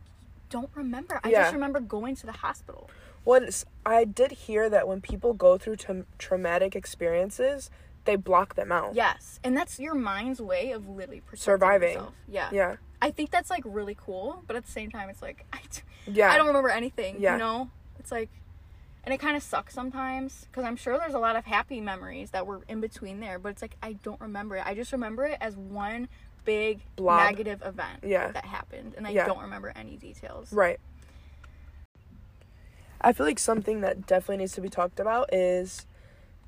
[0.48, 1.20] don't remember.
[1.24, 1.42] I Yeah.
[1.42, 2.90] just remember going to the hospital.
[3.24, 7.70] Once I did hear that when people go through tra- traumatic experiences,
[8.04, 8.94] they block them out.
[8.94, 11.94] Yes, and that's your mind's way of literally Surviving.
[11.94, 12.14] yourself.
[12.26, 12.48] Yeah.
[12.52, 12.76] Yeah.
[13.02, 15.80] I think that's like really cool, but at the same time, it's like I, d-
[16.06, 16.30] Yeah.
[16.30, 17.16] I don't remember anything.
[17.18, 17.34] Yeah.
[17.34, 18.28] You know, it's like,
[19.04, 22.30] and it kind of sucks sometimes because I'm sure there's a lot of happy memories
[22.30, 24.66] that were in between there, but it's like I don't remember it.
[24.66, 26.08] I just remember it as one
[26.44, 27.30] big Blob.
[27.30, 28.30] negative event Yeah.
[28.32, 29.26] that happened, and I Yeah.
[29.26, 30.52] don't remember any details.
[30.52, 30.80] Right.
[33.00, 35.86] I feel like something that definitely needs to be talked about is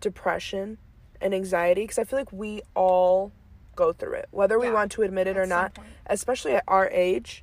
[0.00, 0.76] depression
[1.20, 3.32] and anxiety because I feel like we all
[3.74, 5.88] go through it, whether we Yeah, want to admit it or at not, point.
[6.06, 7.42] especially at our age.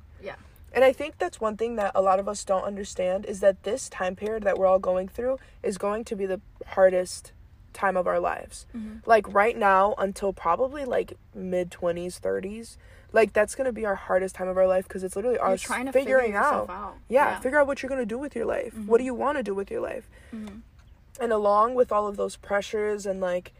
[0.72, 3.64] And I think that's one thing that a lot of us don't understand is that
[3.64, 7.32] this time period that we're all going through is going to be the hardest
[7.72, 8.66] time of our lives.
[8.76, 8.98] Mm-hmm.
[9.04, 12.76] Like right now until probably like mid 20s, 30s,
[13.12, 15.46] like that's going to be our hardest time of our life because it's literally You're
[15.48, 16.70] us trying to figuring figure out.
[16.70, 16.94] out.
[17.08, 17.32] Yeah, Yeah.
[17.32, 17.42] Mm-hmm.
[17.42, 18.74] figure out what you're going to do with your life.
[18.86, 20.08] What do you want to do with your life?
[20.32, 23.52] And along with all of those pressures and like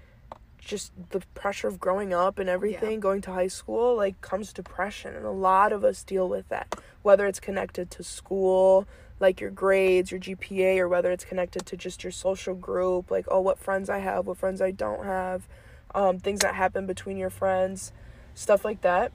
[0.60, 5.14] just the pressure of growing up and everything, going to high school, like comes depression.
[5.14, 8.86] And a lot of us deal with that, whether it's connected to school,
[9.18, 13.26] like your grades, your GPA, or whether it's connected to just your social group, like,
[13.28, 15.48] oh, what friends I have, what friends I don't have,
[15.94, 17.92] um, things that happen between your friends,
[18.34, 19.12] stuff like that.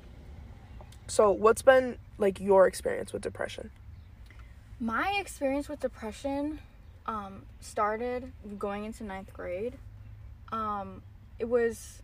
[1.08, 3.72] So, what's been like your experience with depression?
[4.80, 6.60] My experience with depression
[7.06, 9.74] um, started going into ninth grade.
[10.52, 11.02] Um,
[11.40, 12.02] it was,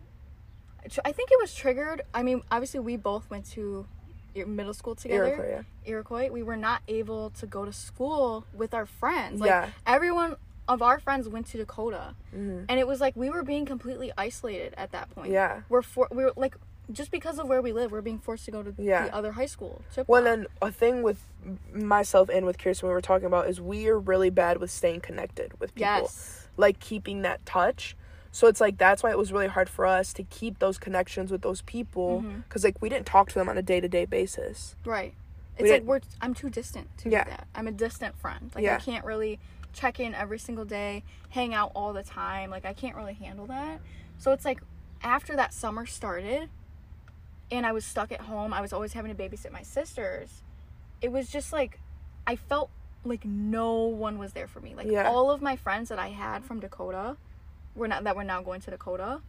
[1.04, 2.02] I think it was triggered.
[2.12, 3.86] I mean, obviously we both went to
[4.34, 5.26] middle school together.
[5.26, 5.62] Iroquois, yeah.
[5.84, 6.28] Iroquois.
[6.30, 9.40] We were not able to go to school with our friends.
[9.40, 9.68] Like Yeah.
[9.86, 10.36] everyone
[10.68, 14.74] of our friends went to Dakota, and it was like we were being completely isolated
[14.78, 15.26] at that point.
[15.26, 15.34] Mm-hmm.
[15.34, 15.60] Yeah.
[15.68, 16.54] we're for we were like
[16.90, 19.06] just because of where we live, we're being forced to go to Yeah.
[19.06, 19.82] the other high school.
[19.94, 20.04] Chippewa.
[20.08, 21.24] Well, then a thing with
[21.72, 25.00] myself and with Kirsten we were talking about is we are really bad with staying
[25.00, 27.96] connected with people, yes, like keeping that touch.
[28.34, 31.30] So it's like that's why it was really hard for us to keep those connections
[31.30, 32.40] with those people Mm-hmm.
[32.40, 34.74] because like we didn't talk to them on a day to day basis.
[34.84, 35.14] right.
[35.58, 37.24] We It's like we're I'm too distant to Yeah.
[37.24, 37.46] do that.
[37.54, 38.50] I'm a distant friend.
[38.54, 38.76] Like Yeah.
[38.76, 39.38] I can't really
[39.74, 42.48] check in every single day, hang out all the time.
[42.50, 43.80] Like I can't really handle that.
[44.18, 44.60] So it's like
[45.02, 46.48] after that summer started
[47.50, 50.42] and I was stuck at home, I was always having to babysit my sisters.
[51.02, 51.78] It was just like
[52.26, 52.70] I felt
[53.04, 54.74] like no one was there for me.
[54.74, 55.08] Like Yeah.
[55.10, 57.16] all of my friends that I had from Dakota
[57.74, 59.20] were not that we're now going to Dakota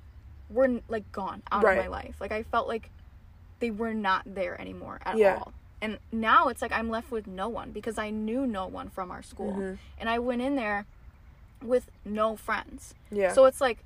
[0.49, 1.77] were like gone out Right.
[1.79, 2.15] of my life.
[2.19, 2.89] Like I felt like
[3.59, 5.37] they were not there anymore at Yeah.
[5.37, 5.53] all.
[5.81, 9.11] And now it's like I'm left with no one because I knew no one from
[9.11, 9.51] our school.
[9.53, 9.73] Mm-hmm.
[9.97, 10.85] And I went in there
[11.61, 12.93] with no friends.
[13.11, 13.31] Yeah.
[13.33, 13.79] So it's like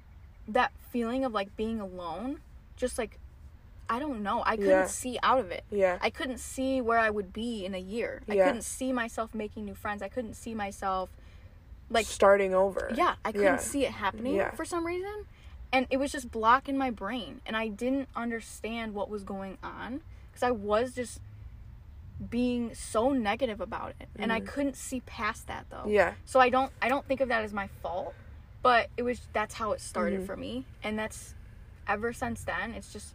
[0.48, 2.40] that feeling of like being alone,
[2.76, 3.20] just like
[3.90, 4.44] I don't know.
[4.46, 4.86] I couldn't Yeah.
[4.88, 5.64] see out of it.
[5.72, 5.98] Yeah.
[6.02, 8.22] I couldn't see where I would be in a year.
[8.28, 8.34] Yeah.
[8.44, 10.02] I couldn't see myself making new friends.
[10.02, 11.10] I couldn't see myself
[11.90, 12.92] like starting over.
[12.96, 13.58] yeah, I couldn't Yeah.
[13.58, 14.52] see it happening Yeah.
[14.52, 15.26] for some reason.
[15.72, 20.02] And it was just blocking my brain and I didn't understand what was going on
[20.32, 21.20] because I was just
[22.30, 25.84] being so negative about it and I couldn't see past that though.
[25.86, 25.92] Mm.
[25.94, 26.14] Yeah.
[26.26, 28.16] So I don't I don't think of that as my fault,
[28.64, 30.26] but it was that's how it started Mm-hmm.
[30.26, 31.36] for me and that's
[31.88, 33.14] ever since then it's just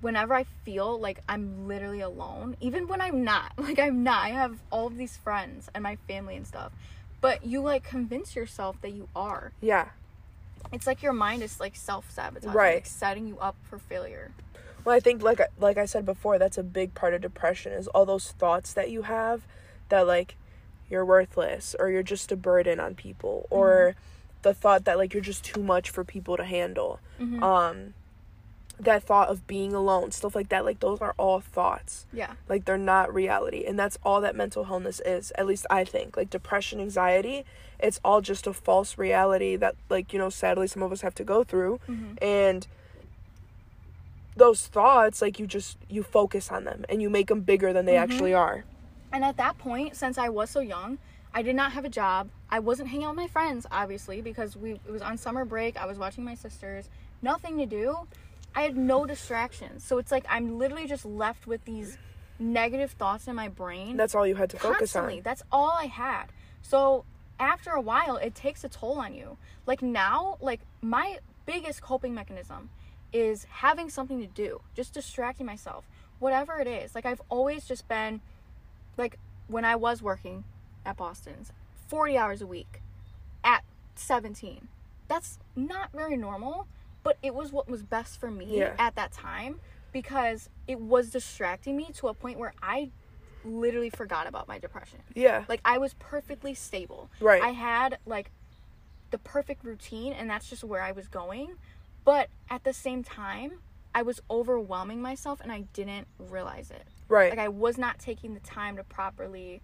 [0.00, 4.28] whenever I feel like I'm literally alone, even when I'm not, like I'm not, I
[4.28, 6.70] have all of these friends and my family and stuff,
[7.20, 9.52] but you like convince yourself that you are.
[9.60, 9.88] Yeah.
[10.72, 12.74] It's like your mind is like self sabotaging, Right.
[12.76, 14.32] like setting you up for failure.
[14.84, 17.72] Well, I think like I- like I said before, that's a big part of depression
[17.72, 19.42] is all those thoughts that you have
[19.88, 20.36] that like
[20.88, 23.96] you're worthless or you're just a burden on people or
[24.42, 27.00] the thought that like you're just too much for people to handle.
[27.42, 27.94] Um
[28.78, 32.06] that thought of being alone, stuff like that, like those are all thoughts.
[32.12, 32.32] Yeah.
[32.48, 33.64] Like they're not reality.
[33.66, 36.16] And that's all that mental illness is, at least I think.
[36.16, 37.44] Like depression, anxiety,
[37.78, 41.14] it's all just a false reality that like, you know, sadly some of us have
[41.16, 41.80] to go through.
[41.88, 42.14] Mm-hmm.
[42.22, 42.66] And
[44.36, 47.86] those thoughts like you just you focus on them and you make them bigger than
[47.86, 48.12] they mm-hmm.
[48.12, 48.64] actually are.
[49.12, 50.98] And at that point, since I was so young,
[51.32, 52.28] I did not have a job.
[52.50, 55.78] I wasn't hanging out with my friends, obviously, because we it was on summer break.
[55.78, 56.90] I was watching my sisters.
[57.22, 58.06] Nothing to do.
[58.56, 59.84] I had no distractions.
[59.84, 61.98] So it's like I'm literally just left with these
[62.38, 63.96] negative thoughts in my brain.
[63.96, 65.18] That's all you had to focus constantly.
[65.18, 65.22] on.
[65.22, 66.24] That's all I had.
[66.62, 67.04] So
[67.38, 69.36] after a while, it takes a toll on you.
[69.66, 72.70] Like now, like my biggest coping mechanism
[73.12, 75.84] is having something to do, just distracting myself,
[76.18, 76.94] whatever it is.
[76.94, 78.20] Like I've always just been,
[78.96, 80.44] like when I was working
[80.84, 81.52] at Boston's,
[81.86, 82.80] forty hours a week,
[83.44, 83.64] at
[83.94, 84.68] seventeen.
[85.08, 86.66] That's not very normal,
[87.06, 88.74] but it was what was best for me Yeah.
[88.78, 89.60] at that time
[89.92, 92.90] because it was distracting me to a point where I
[93.44, 94.98] literally forgot about my depression.
[95.14, 95.44] Yeah.
[95.48, 97.08] Like I was perfectly stable.
[97.20, 97.42] Right.
[97.42, 98.30] I had like
[99.10, 101.54] the perfect routine and that's just where I was going.
[102.04, 103.60] But at the same time,
[103.94, 106.82] I was overwhelming myself and I didn't realize it.
[107.08, 107.30] right.
[107.30, 109.62] Like I was not taking the time to properly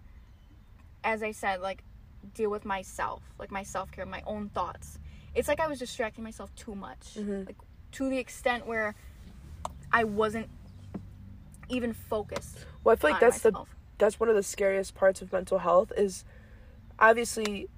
[1.03, 1.83] as I said like
[2.33, 4.97] deal with myself, like my self-care, my own thoughts.
[5.35, 7.15] It's like I was distracting myself too much.
[7.15, 7.45] Mm-hmm.
[7.45, 7.57] Like
[7.93, 8.95] to the extent where
[9.91, 10.49] I wasn't
[11.69, 12.65] even focused.
[12.83, 13.53] well, I feel like that's the
[13.97, 16.25] that's one of the scariest parts of mental health is
[16.99, 17.69] obviously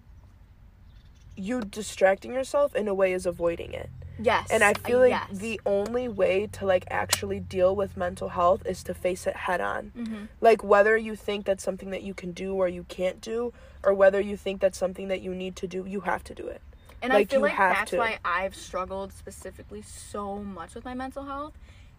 [1.36, 3.90] you distracting yourself in a way is avoiding it.
[4.18, 4.48] Yes.
[4.50, 5.28] And I feel like yes.
[5.32, 9.60] the only way to like actually deal with mental health is to face it head
[9.60, 9.92] on.
[9.98, 10.26] Mm-hmm.
[10.40, 13.94] Like whether you think that's something that you can do or you can't do, or
[13.94, 16.62] whether you think that's something that you need to do, you have to do it.
[17.02, 17.98] And I feel like that's to.
[17.98, 21.54] why I've struggled specifically so much with my mental health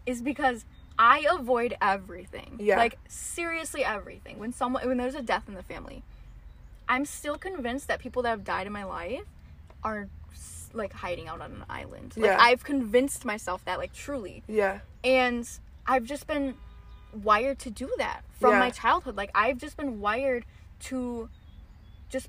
[0.05, 0.65] is because
[0.99, 2.57] I avoid everything.
[2.61, 2.77] Yeah.
[2.79, 4.39] Like seriously everything.
[4.39, 6.03] When someone when there's a death in the family,
[6.89, 9.23] I'm still convinced that people that have died in my life
[9.85, 10.09] are
[10.73, 12.15] like hiding out on an island.
[12.17, 12.39] Like Yeah.
[12.41, 14.43] I've convinced myself that like truly.
[14.49, 14.81] Yeah.
[15.05, 15.49] And
[15.87, 16.55] I've just been
[17.13, 18.59] wired to do that from Yeah.
[18.59, 19.17] my childhood.
[19.17, 20.45] Like I've just been wired
[20.81, 21.29] to
[22.09, 22.29] just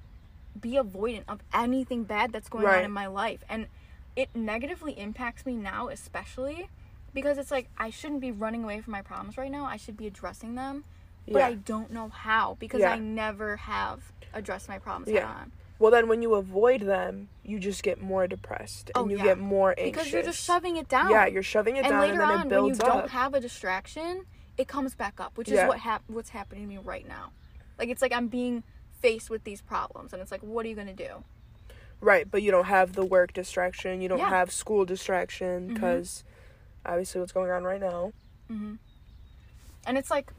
[0.62, 2.80] be avoidant of anything bad that's going Right.
[2.80, 3.44] on in my life.
[3.50, 3.68] And
[4.16, 6.70] it negatively impacts me now especially
[7.14, 9.66] because it's like I shouldn't be running away from my problems right now.
[9.66, 10.84] I should be addressing them.
[11.28, 11.48] But Yeah.
[11.48, 12.94] I don't know how because Yeah.
[12.94, 15.28] I never have addressed my problems Yeah.
[15.28, 15.52] head on.
[15.80, 19.18] Well, then when you avoid them, you just get more depressed oh, and Oh, you
[19.18, 19.24] yeah.
[19.24, 19.92] get more anxious.
[19.92, 21.12] because you're just shoving it down.
[21.12, 22.94] Yeah, you're shoving it and down later and then on, it when builds you up.
[23.02, 24.26] don't have a distraction,
[24.58, 27.32] it comes back up, which is what hap- what's happening to me right now.
[27.78, 28.64] Like it's like I'm being
[29.02, 31.24] faced with these problems, and it's like, what are you gonna do?
[32.00, 34.02] Right, but you don't have the work distraction.
[34.02, 34.26] You don't Yeah.
[34.26, 34.34] Mm-hmm.
[34.36, 36.24] have school distraction because
[36.86, 38.14] obviously what's going on right now.
[38.50, 40.32] And it's like,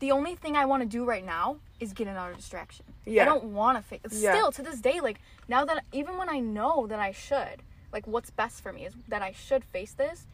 [0.00, 2.84] the only thing I want to do right now is get another distraction.
[3.06, 3.22] Yeah.
[3.22, 4.00] I don't want to face.
[4.20, 4.34] Yeah.
[4.34, 8.06] Still to this day, like now that even when I know that I should, like
[8.06, 10.26] what's best for me is that I should face this.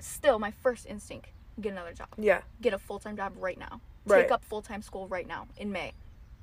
[0.00, 1.28] Still, my first instinct:
[1.60, 4.22] get another job, Yeah, get a full time job right now, Right.
[4.22, 5.92] take up full time school right now in May,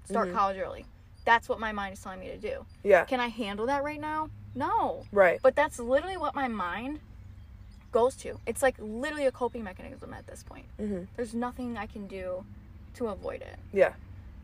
[0.05, 0.33] start Mhm.
[0.33, 0.85] college early.
[1.25, 2.65] That's what my mind is telling me to do.
[2.83, 4.29] yeah, Can I handle that right now?
[4.55, 5.05] No.
[5.11, 5.39] right.
[5.41, 6.99] But that's literally what my mind
[7.91, 8.39] goes to.
[8.45, 10.65] It's like literally a coping mechanism at this point.
[10.77, 12.43] hmm There's nothing I can do
[12.95, 13.59] to avoid it.
[13.71, 13.93] Yeah,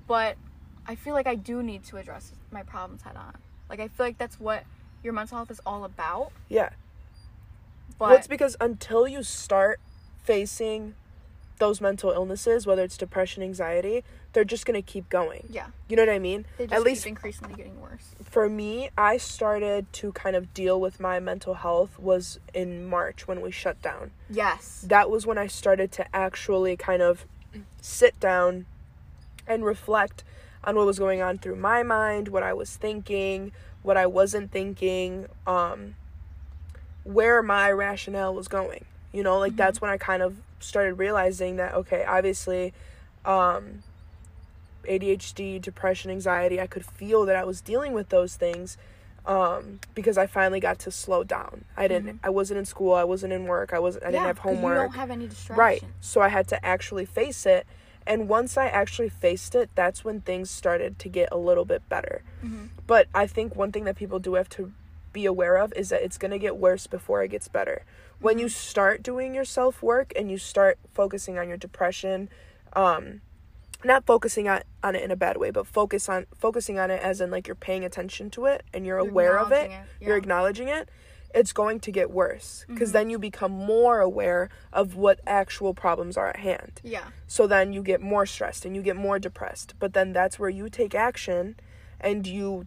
[0.07, 0.37] But
[0.85, 3.35] I feel like I do need to address my problems head on.
[3.69, 4.63] Like I feel like that's what
[5.03, 6.31] your mental health is all about.
[6.47, 6.69] yeah.
[7.97, 9.79] But well, it's because until you start
[10.23, 10.95] facing
[11.57, 14.03] those mental illnesses, whether it's depression, anxiety,
[14.37, 15.47] they're just gonna keep going.
[15.49, 16.45] yeah, You know what I mean?
[16.59, 18.13] they just At keep least increasingly getting worse.
[18.21, 23.27] for me, I started to kind of deal with my mental health was in March
[23.27, 24.11] when we shut down.
[24.29, 24.85] Yes.
[24.87, 27.25] That was when I started to actually kind of
[27.81, 28.67] sit down
[29.47, 30.23] and reflect
[30.63, 34.51] on what was going on through my mind, what I was thinking, what I wasn't
[34.51, 35.95] thinking, um
[37.05, 38.85] where my rationale was going.
[39.11, 42.71] You know, like that's when I kind of started realizing that okay, obviously
[43.25, 43.81] um
[44.87, 48.77] ADHD, depression, anxiety, I could feel that I was dealing with those things
[49.25, 51.65] um because I finally got to slow down.
[51.75, 54.37] I didn't I wasn't in school, I wasn't in work, I wasn't I didn't have
[54.39, 54.75] homework.
[54.77, 55.59] You don't have any distraction.
[55.59, 55.83] Right.
[55.99, 57.67] So I had to actually face it.
[58.05, 61.87] And once I actually faced it, that's when things started to get a little bit
[61.89, 62.23] better.
[62.41, 62.69] Mhm.
[62.87, 64.71] But I think one thing that people do have to
[65.11, 67.83] be aware of is that it's going to get worse before it gets better.
[68.21, 72.29] When you start doing your self work and you start focusing on your depression,
[72.73, 73.21] um,
[73.83, 77.01] not focusing on, on it in a bad way, but focus on focusing on it
[77.01, 79.79] as in like you're paying attention to it and you're, You're aware of it, it,
[80.01, 80.89] you're acknowledging it,
[81.35, 82.93] it's going to get worse because Mhm.
[82.93, 86.81] then you become more aware of what actual problems are at hand.
[86.83, 87.03] Yeah.
[87.27, 89.75] So then you get more stressed and you get more depressed.
[89.77, 91.55] But then that's where you take action
[91.99, 92.65] and you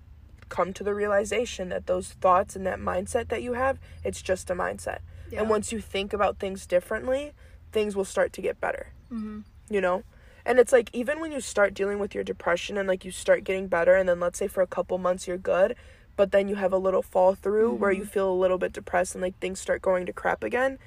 [0.48, 4.50] come to the realization that those thoughts and that mindset that you have, it's just
[4.50, 4.98] a mindset.
[5.30, 5.40] Yeah.
[5.40, 7.32] And once you think about things differently,
[7.72, 9.44] things will start to get better, Mhm.
[9.68, 10.02] you know?
[10.50, 13.44] And it's like even when you start dealing with your depression and like you start
[13.44, 15.76] getting better and then let's say for a couple months you're good,
[16.16, 19.14] but then you have a little fall through where you feel a little bit depressed
[19.14, 20.78] and like things start going to crap again,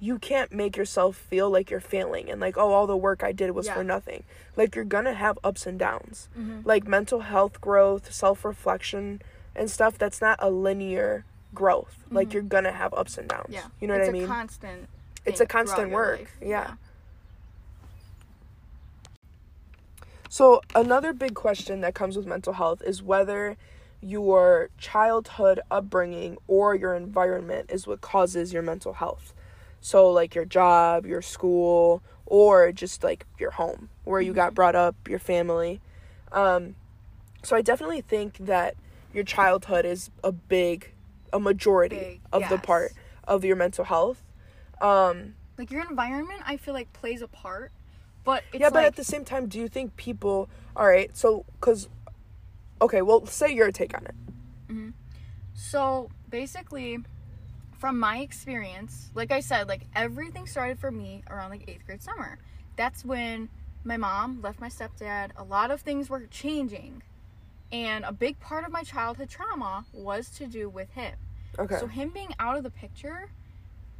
[0.00, 3.30] you can't make yourself feel like you're failing and like oh all the work I
[3.30, 3.74] did was Yeah.
[3.74, 4.24] for nothing.
[4.56, 6.28] Like you're going to have ups and downs.
[6.36, 6.66] Mhm.
[6.66, 9.22] Like mental health growth, self-reflection
[9.54, 12.02] and stuff that's not a linear growth.
[12.10, 12.32] Like Mhm.
[12.34, 13.50] you're going to have ups and downs.
[13.50, 13.66] Yeah.
[13.80, 14.22] You know it's what I mean?
[14.22, 14.88] It's a constant.
[15.24, 16.36] It's a constant work, life.
[16.42, 16.72] yeah.
[20.36, 23.56] So, another big question that comes with mental health is whether
[24.02, 29.32] your childhood upbringing or your environment is what causes your mental health.
[29.80, 34.76] So, like your job, your school, or just like your home, where you got brought
[34.76, 35.80] up, your family.
[36.30, 36.74] Um,
[37.42, 38.74] so, I definitely think that
[39.14, 40.92] your childhood is a big,
[41.32, 42.92] a majority Big, of the part
[43.24, 44.22] of your mental health.
[44.82, 47.72] Um, Like your environment, I feel like plays a part,
[48.26, 50.50] but it's yeah, but like at the same time, do you think people?
[50.74, 51.88] All right, so because,
[52.82, 54.14] okay, well, say your take on it.
[54.68, 54.90] Hmm.
[55.54, 56.98] So basically,
[57.78, 62.02] from my experience, like I said, like everything started for me around like eighth grade
[62.02, 62.38] summer.
[62.74, 63.48] That's when
[63.84, 65.30] my mom left my stepdad.
[65.36, 67.02] A lot of things were changing.
[67.70, 71.14] And a big part of my childhood trauma was to do with him.
[71.58, 71.78] Okay.
[71.78, 73.30] So him being out of the picture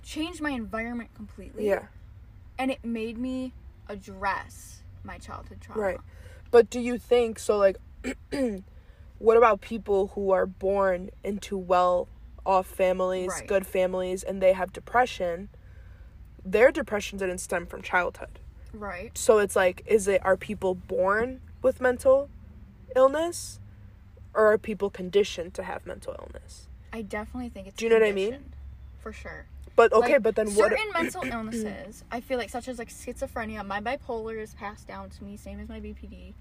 [0.03, 1.67] changed my environment completely.
[1.67, 1.87] yeah.
[2.59, 3.53] And it made me
[3.89, 5.81] address my childhood trauma.
[5.81, 5.99] Right.
[6.51, 7.57] But do you think so?
[7.57, 7.77] Like,
[9.19, 13.47] what about people who are born into well-off families, Right.
[13.47, 15.49] good families, and they have depression?
[16.45, 18.39] Their depression didn't stem from childhood.
[18.73, 19.17] Right.
[19.17, 22.29] So it's like, is it are people born with mental
[22.95, 23.59] illness,
[24.35, 26.69] or are people conditioned to have mental illness?
[26.93, 28.53] I definitely think it's Do you know what I mean?
[28.99, 29.47] For sure.
[29.77, 30.71] But okay, Like, but then what?
[30.71, 35.11] certain mental illnesses i feel like such as like schizophrenia my bipolar is passed down
[35.11, 36.33] to me same as my bpd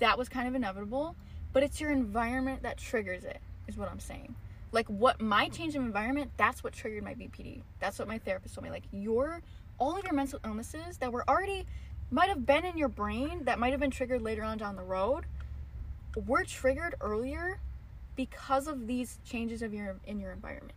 [0.00, 1.14] that was kind of inevitable
[1.52, 4.34] but it's your environment that triggers it is what i'm saying
[4.72, 8.54] like what my change of environment that's what triggered my bpd that's what my therapist
[8.54, 9.40] told me like your
[9.78, 11.64] all of your mental illnesses that were already
[12.10, 14.82] might have been in your brain that might have been triggered later on down the
[14.82, 15.24] road
[16.26, 17.60] were triggered earlier
[18.16, 20.72] because of these changes of your in your environment.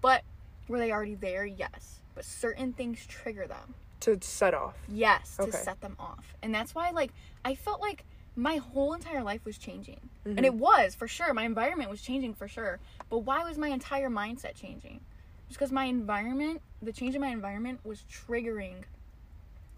[0.00, 0.22] But
[0.68, 1.44] were they already there?
[1.44, 2.00] Yes.
[2.14, 3.74] But certain things trigger them.
[4.00, 4.74] To set off.
[4.88, 5.52] Yes, to Okay.
[5.52, 6.34] set them off.
[6.42, 7.12] And that's why like
[7.44, 8.04] I felt like
[8.34, 10.00] my whole entire life was changing.
[10.26, 10.38] Mm-hmm.
[10.38, 11.32] And it was for sure.
[11.34, 12.80] My environment was changing for sure.
[13.10, 15.00] But why was my entire mindset changing?
[15.48, 18.84] Just because my environment, the change in my environment was triggering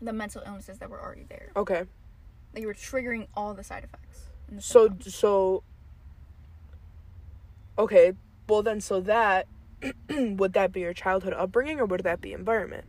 [0.01, 1.51] the mental illnesses that were already there.
[1.57, 1.85] Okay.
[2.53, 4.26] They were triggering all the side effects.
[4.49, 5.64] the So so
[7.76, 8.12] Okay,
[8.49, 9.49] well then so that
[10.09, 12.85] would that be your childhood upbringing or would that be environment?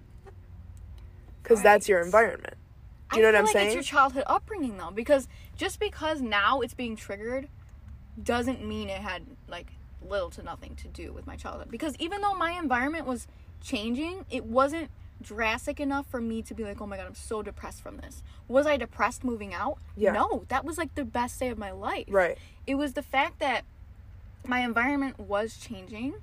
[1.43, 2.55] Cuz that's your environment.
[3.11, 3.67] Do you I know what I'm like saying?
[3.67, 7.49] It's your childhood upbringing though, because just because now it's being triggered
[8.21, 9.67] doesn't mean it had like
[10.01, 11.69] little to nothing to do with my childhood.
[11.69, 13.27] Because even though my environment was
[13.61, 14.89] changing, it wasn't
[15.21, 18.21] drastic enough for me to be like, oh my god, I'm so depressed from this.
[18.47, 19.77] Was I depressed moving out?
[19.95, 20.11] Yeah.
[20.11, 22.05] No, that was like the best day of my life.
[22.09, 22.37] Right.
[22.67, 23.63] It was the fact that
[24.47, 26.15] my environment was changing,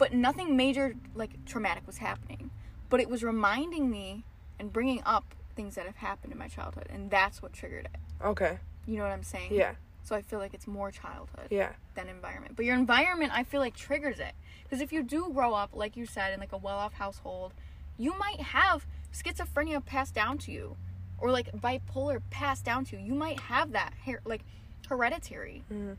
[0.00, 2.50] but nothing major like traumatic was happening.
[2.88, 4.24] But it was reminding me
[4.58, 8.24] and bringing up things that have happened in my childhood, and that's what triggered it.
[8.24, 8.58] Okay.
[8.86, 9.52] You know what I'm saying?
[9.52, 9.74] Yeah.
[10.02, 11.72] So I feel like it's more childhood Yeah.
[11.94, 12.56] than environment.
[12.56, 14.32] But your environment, I feel like triggers it.
[14.64, 17.52] Because if you do grow up, like you said, in like a well-off household,
[17.98, 20.76] you might have schizophrenia passed down to you,
[21.18, 23.04] or like bipolar passed down to you.
[23.04, 24.42] You might have that her- like
[24.88, 25.62] hereditary.
[25.70, 25.98] Mhm.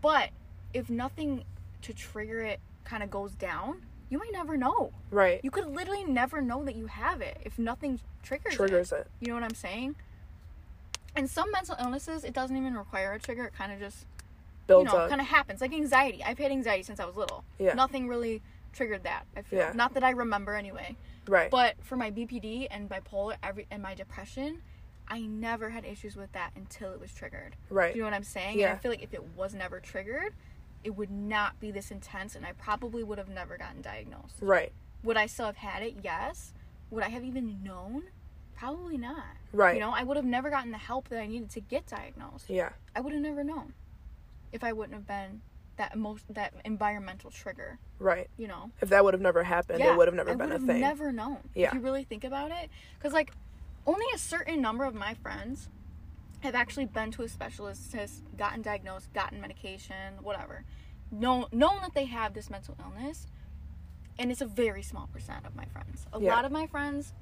[0.00, 0.30] But
[0.72, 1.44] if nothing
[1.82, 4.92] to trigger it kind of goes down, you might never know.
[5.10, 5.40] Right.
[5.42, 9.00] You could literally never know that you have it if nothing triggers Triggers it.
[9.00, 9.06] it.
[9.20, 9.96] You know what I'm saying?
[11.16, 13.44] And some mental illnesses, it doesn't even require a trigger.
[13.46, 14.06] It kind of just
[14.66, 15.08] Builds you know, up.
[15.10, 15.60] kind of happens.
[15.60, 16.22] Like anxiety.
[16.24, 17.44] I've had anxiety since I was little.
[17.58, 17.74] Yeah.
[17.74, 19.24] Nothing really triggered that.
[19.36, 19.58] I feel.
[19.60, 19.72] Yeah.
[19.74, 20.96] Not that I remember anyway.
[21.28, 21.50] right.
[21.50, 24.62] But for my BPD and bipolar, every and my depression,
[25.06, 27.56] I never had issues with that until it was triggered.
[27.70, 27.92] right.
[27.92, 28.58] Do you know what I'm saying?
[28.58, 28.70] Yeah.
[28.70, 30.32] And I feel like if it was never triggered,
[30.84, 34.36] it would not be this intense, and I probably would have never gotten diagnosed.
[34.40, 34.72] right.
[35.02, 35.96] Would I still have had it?
[36.02, 36.54] Yes.
[36.90, 38.04] Would I have even known?
[38.56, 39.24] Probably not.
[39.52, 39.74] Right.
[39.74, 42.48] You know, I would have never gotten the help that I needed to get diagnosed.
[42.48, 42.70] Yeah.
[42.96, 43.74] I would have never known
[44.52, 45.42] if I wouldn't have been
[45.76, 47.78] that most that environmental trigger.
[47.98, 48.30] Right.
[48.38, 50.54] You know, If that would have never happened, it would have never I been a
[50.54, 50.80] would have thing.
[50.80, 51.38] Never known.
[51.54, 51.68] Yeah.
[51.68, 53.32] If you really think about it, because like
[53.86, 55.68] only a certain number of my friends
[56.44, 60.64] have actually been to a specialist, has gotten diagnosed, gotten medication, whatever,
[61.10, 63.26] known known that they have this mental illness,
[64.18, 66.06] and it's a very small percent of my friends.
[66.12, 66.34] A Yeah.
[66.34, 67.12] lot of my friends,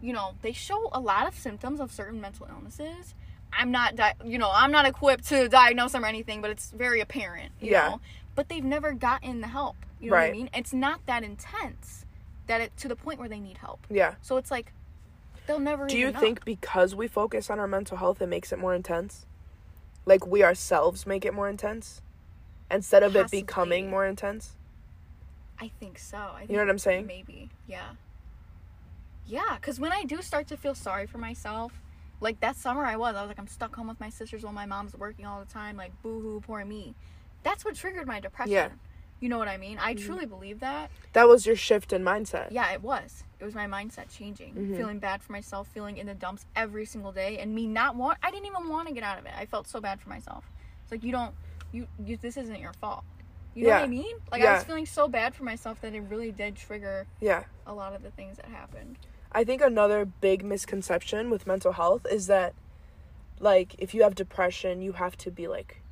[0.00, 3.14] you know, they show a lot of symptoms of certain mental illnesses.
[3.52, 6.70] I'm not, di- you know, I'm not equipped to diagnose them or anything, but it's
[6.70, 7.88] very apparent, you Yeah.
[7.88, 8.00] know.
[8.34, 9.76] But they've never gotten the help.
[9.98, 10.50] You know what I mean?
[10.54, 12.04] It's not that intense
[12.46, 13.86] that it to the point where they need help.
[13.90, 14.14] Yeah.
[14.20, 14.72] So it's like
[15.48, 15.88] they'll never.
[15.88, 16.20] Do you know.
[16.20, 19.26] think because we focus on our mental health, it makes it more intense?
[20.06, 22.00] Like we ourselves make it more intense
[22.70, 23.38] instead of Possibly.
[23.40, 24.54] it becoming more intense?
[25.60, 26.18] I think so.
[26.18, 27.06] I think You know what I'm saying?
[27.06, 27.50] Maybe.
[27.66, 27.88] Yeah.
[29.26, 31.72] Yeah, because when I do start to feel sorry for myself,
[32.20, 34.52] like that summer I was, I was like, I'm stuck home with my sisters while
[34.52, 35.76] my mom's working all the time.
[35.76, 36.94] Like, boo hoo, poor me.
[37.42, 38.52] That's what triggered my depression.
[38.52, 38.66] Yeah.
[38.66, 38.76] Mm-hmm.
[39.20, 39.78] You know what I mean?
[39.80, 40.90] I truly believe that.
[41.12, 42.48] That was your shift in mindset.
[42.50, 43.24] Yeah, it was.
[43.40, 44.76] It was my mindset changing, Mm-hmm.
[44.76, 48.18] feeling bad for myself, feeling in the dumps every single day, and me not want.
[48.22, 49.32] I didn't even want to get out of it.
[49.38, 50.44] I felt so bad for myself.
[50.82, 51.34] It's like you don't,
[51.72, 53.04] you, you this isn't your fault.
[53.54, 54.16] You know what I mean?
[54.30, 57.44] Like I was feeling so bad for myself that it really did trigger Yeah.
[57.66, 58.98] a lot of the things that happened.
[59.32, 62.54] I think another big misconception with mental health is that
[63.40, 65.82] like if you have depression, you have to be like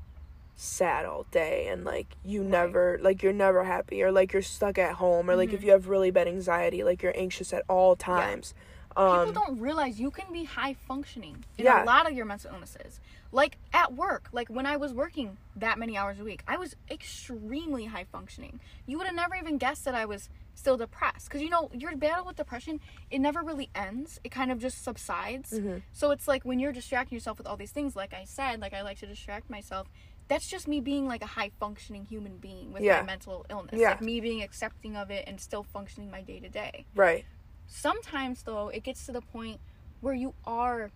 [0.57, 2.51] sad all day and like you Right.
[2.51, 5.71] never like you're never happy or like you're stuck at home or like if you
[5.73, 8.55] have really bad anxiety, like you're anxious at all times.
[8.97, 11.83] Um People don't realize you can be high functioning in Yeah.
[11.83, 13.01] a lot of your mental illnesses.
[13.33, 16.75] Like at work, like when I was working that many hours a week, I was
[16.91, 18.61] extremely high functioning.
[18.87, 21.95] You would have never even guessed that I was still depressed because you know your
[21.97, 22.81] battle with depression
[23.11, 25.79] it never really ends it kind of just subsides Mm-hmm.
[25.93, 28.73] so it's like when you're distracting yourself with all these things like i said like
[28.73, 29.87] i like to distract myself
[30.29, 33.01] that's just me being like a high functioning human being with Yeah.
[33.01, 33.91] my mental illness Yeah.
[33.91, 37.25] like me being accepting of it and still functioning my day to day right.
[37.67, 39.61] sometimes though it gets to the point
[40.01, 40.91] where you are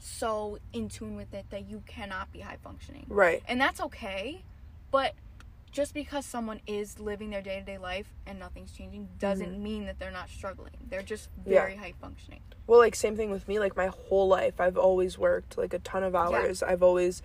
[0.00, 3.42] so in tune with it that you cannot be high functioning Right.
[3.46, 4.42] and that's okay
[4.90, 5.14] but
[5.70, 10.10] just because someone is living their day-to-day life and nothing's changing doesn't mean that they're
[10.10, 11.52] not struggling they're just Mm-hmm.
[11.52, 11.60] Yeah.
[11.60, 13.58] very high functioning Well, like same thing with me.
[13.58, 16.62] Like my whole life, I've always worked like a ton of hours.
[16.62, 16.70] Yeah.
[16.72, 17.20] I've always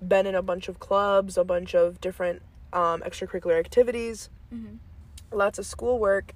[0.00, 2.42] been in a bunch of clubs, a bunch of different
[2.72, 4.78] um, extracurricular activities, Mhm.
[5.32, 6.32] lots of schoolwork,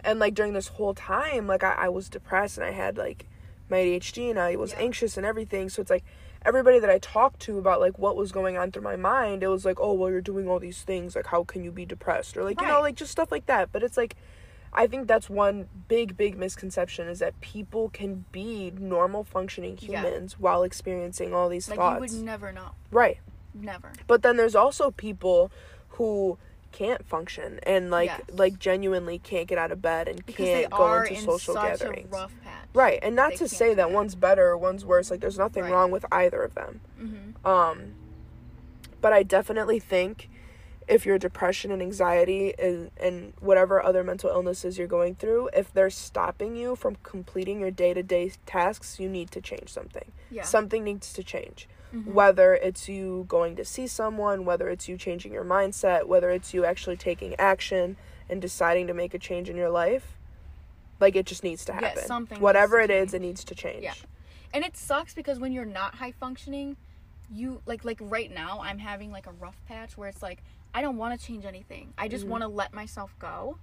[0.00, 3.26] and like during this whole time, like I, I was depressed and I had like
[3.68, 4.78] my ADHD and I was Yeah.
[4.80, 5.68] anxious and everything.
[5.68, 6.04] So it's like
[6.44, 9.48] everybody that I talked to about like what was going on through my mind, it
[9.48, 11.16] was like, oh, well, you're doing all these things.
[11.16, 12.36] Like, how can you be depressed?
[12.36, 13.72] Or like, you know, like just stuff like that.
[13.72, 14.14] But it's like,
[14.72, 20.02] I think that's one big, big misconception is that people can be normal functioning Yeah.
[20.02, 22.12] humans while experiencing all these Like thoughts.
[22.12, 22.72] you would never know.
[22.90, 23.18] right.
[23.54, 23.90] Never.
[24.06, 25.50] But then there's also people
[25.90, 26.36] who
[26.72, 28.20] can't function and like Yes.
[28.34, 32.12] like genuinely can't get out of bed and Because can't go into in social gatherings.
[32.12, 32.68] a rough patch.
[32.74, 33.90] Right, and not to say that that.
[33.92, 35.10] one's better or one's worse.
[35.10, 35.72] Like, there's nothing Right.
[35.72, 36.80] wrong with either of them.
[37.00, 37.46] Mm-hmm.
[37.48, 37.94] Um,
[39.00, 40.28] but I definitely think
[40.88, 45.72] if your depression and anxiety and, and whatever other mental illnesses you're going through, if
[45.72, 50.12] they're stopping you from completing your day to day tasks, you need to change something.
[50.30, 50.42] Yeah.
[50.44, 51.68] Something needs to change.
[51.94, 52.12] Mhm.
[52.12, 56.54] Whether it's you going to see someone, whether it's you changing your mindset, whether it's
[56.54, 57.96] you actually taking action
[58.28, 60.16] and deciding to make a change in your life,
[61.00, 61.92] like it just needs to happen.
[61.96, 63.14] Yeah, something Whatever it is, change.
[63.14, 63.82] it needs to change.
[63.82, 63.94] Yeah.
[64.54, 66.76] and it sucks because when you're not high functioning
[67.30, 70.38] you like like right now i'm having like a rough patch where it's like
[70.76, 72.28] i don't want to change anything i just Mhm.
[72.28, 73.58] want to let myself go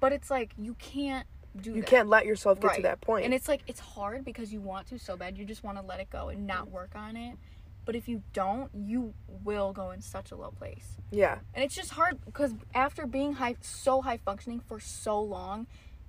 [0.00, 1.26] but it's like you can't
[1.58, 1.86] do You that.
[1.90, 3.24] can't let yourself get to that point.
[3.24, 5.84] and it's like it's hard because you want to so bad you just want to
[5.84, 7.36] let it go and not work on it
[7.84, 11.38] but if you don't you will go in such a low place yeah.
[11.54, 15.66] and it's just hard because after being high so high functioning for so long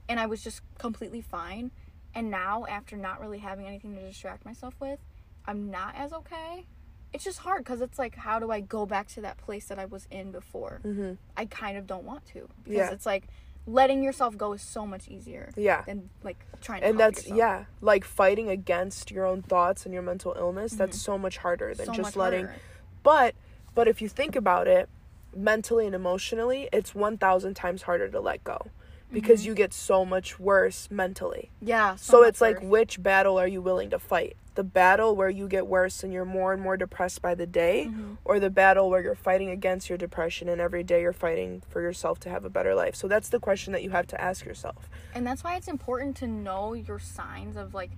[0.10, 1.72] and i was just completely fine
[2.16, 5.00] and now after not really having anything to distract myself with
[5.46, 6.66] i'm not as okay
[7.14, 9.80] it's just hard because it's like how do i go back to that place that
[9.80, 12.92] i was in before hmm i kind of don't want to because Yeah.
[12.92, 13.26] it's like
[13.68, 15.84] letting yourself go is so much easier Yeah.
[15.86, 17.38] than like trying to and that's yourself.
[17.38, 21.74] yeah like fighting against your own thoughts and your mental illness that's so much harder
[21.74, 22.62] than so just letting harder.
[23.04, 23.36] but
[23.76, 24.90] but if you think about it
[25.36, 28.68] mentally and emotionally it's 1000 times harder to let go
[29.12, 31.50] because you get so much worse mentally.
[31.62, 32.70] Yeah so, much it's like worse.
[32.70, 34.36] which battle are you willing to fight?
[34.56, 37.88] The battle where you get worse and you're more and more depressed by the day
[37.90, 38.18] Mhm.
[38.26, 41.82] or the battle where you're fighting against your depression and every day you're fighting for
[41.82, 42.96] yourself to have a better life?
[42.96, 44.90] So that's the question that you have to ask yourself.
[45.16, 47.92] And that's why it's important to know your signs of like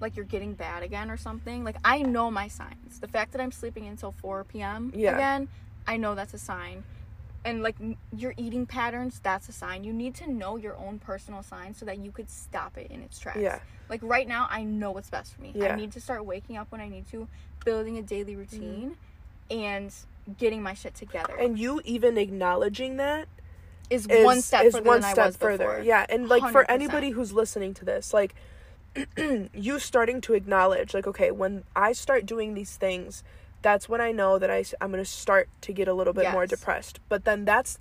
[0.00, 1.64] like you're getting bad again or something.
[1.64, 3.00] Like i know my signs.
[3.00, 5.14] The fact that i'm sleeping until 4 p.m Yeah.
[5.14, 5.48] again
[5.88, 6.84] i know that's a sign
[7.44, 7.76] and like
[8.16, 11.86] your eating patterns that's a sign you need to know your own personal signs so
[11.86, 13.60] that you could stop it in its tracks Yeah.
[13.88, 15.72] like right now i know what's best for me Yeah.
[15.72, 17.28] i need to start waking up when i need to
[17.64, 18.40] building a daily Mm-hmm.
[18.40, 18.96] routine
[19.50, 19.94] and
[20.36, 23.28] getting my shit together and you even acknowledging that
[23.90, 25.64] is, is one step is further one than step I was further.
[25.64, 25.80] before.
[25.80, 26.66] Yeah, and like for 100%.
[26.68, 28.34] anybody who's listening to this, like
[29.54, 33.22] you starting to acknowledge, like, okay, when I start doing these things,
[33.62, 36.46] that's when I know that I I'm gonna start to get a little bit more
[36.46, 37.00] depressed.
[37.08, 37.78] But then that's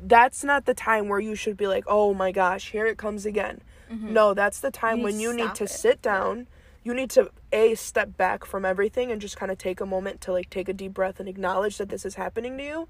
[0.00, 3.24] that's not the time where you should be like, oh my gosh, here it comes
[3.24, 3.60] again.
[3.90, 4.12] Mm-hmm.
[4.12, 5.70] No, that's the time need when you need to it.
[5.70, 6.46] sit down.
[6.84, 10.20] You need to a step back from everything and just kind of take a moment
[10.22, 12.88] to like take a deep breath and acknowledge that this is happening to you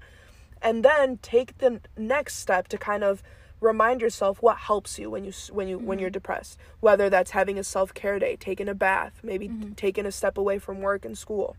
[0.63, 3.21] and then take the next step to kind of
[3.59, 6.13] remind yourself what helps you when you when you when you're mm-hmm.
[6.13, 9.73] depressed whether that's having a self-care day taking a bath maybe mm-hmm.
[9.73, 11.55] taking a step away from work and school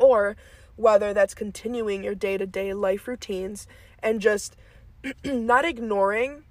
[0.00, 0.36] or
[0.76, 3.66] whether that's continuing your day-to-day life routines
[4.02, 4.56] and just
[5.24, 6.44] not ignoring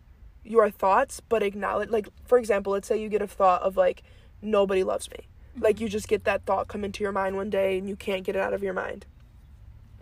[0.44, 4.04] your thoughts but acknowledge like for example let's say you get a thought of like
[4.42, 5.64] nobody loves me mm-hmm.
[5.64, 8.24] like you just get that thought come into your mind one day and you can't
[8.24, 9.06] get it out of your mind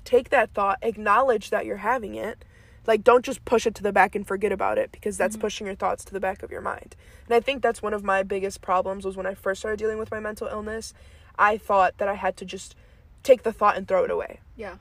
[0.04, 2.44] take that thought, acknowledge that you're having it.
[2.86, 5.42] Like, don't just push it to the back and forget about it because that's mm-hmm.
[5.42, 6.96] pushing your thoughts to the back of your mind.
[7.26, 9.98] And I think that's one of my biggest problems was when I first started dealing
[9.98, 10.94] with my mental illness.
[11.38, 12.76] I thought that I had to just
[13.24, 14.40] take the thought and throw it away.
[14.56, 14.76] Yeah.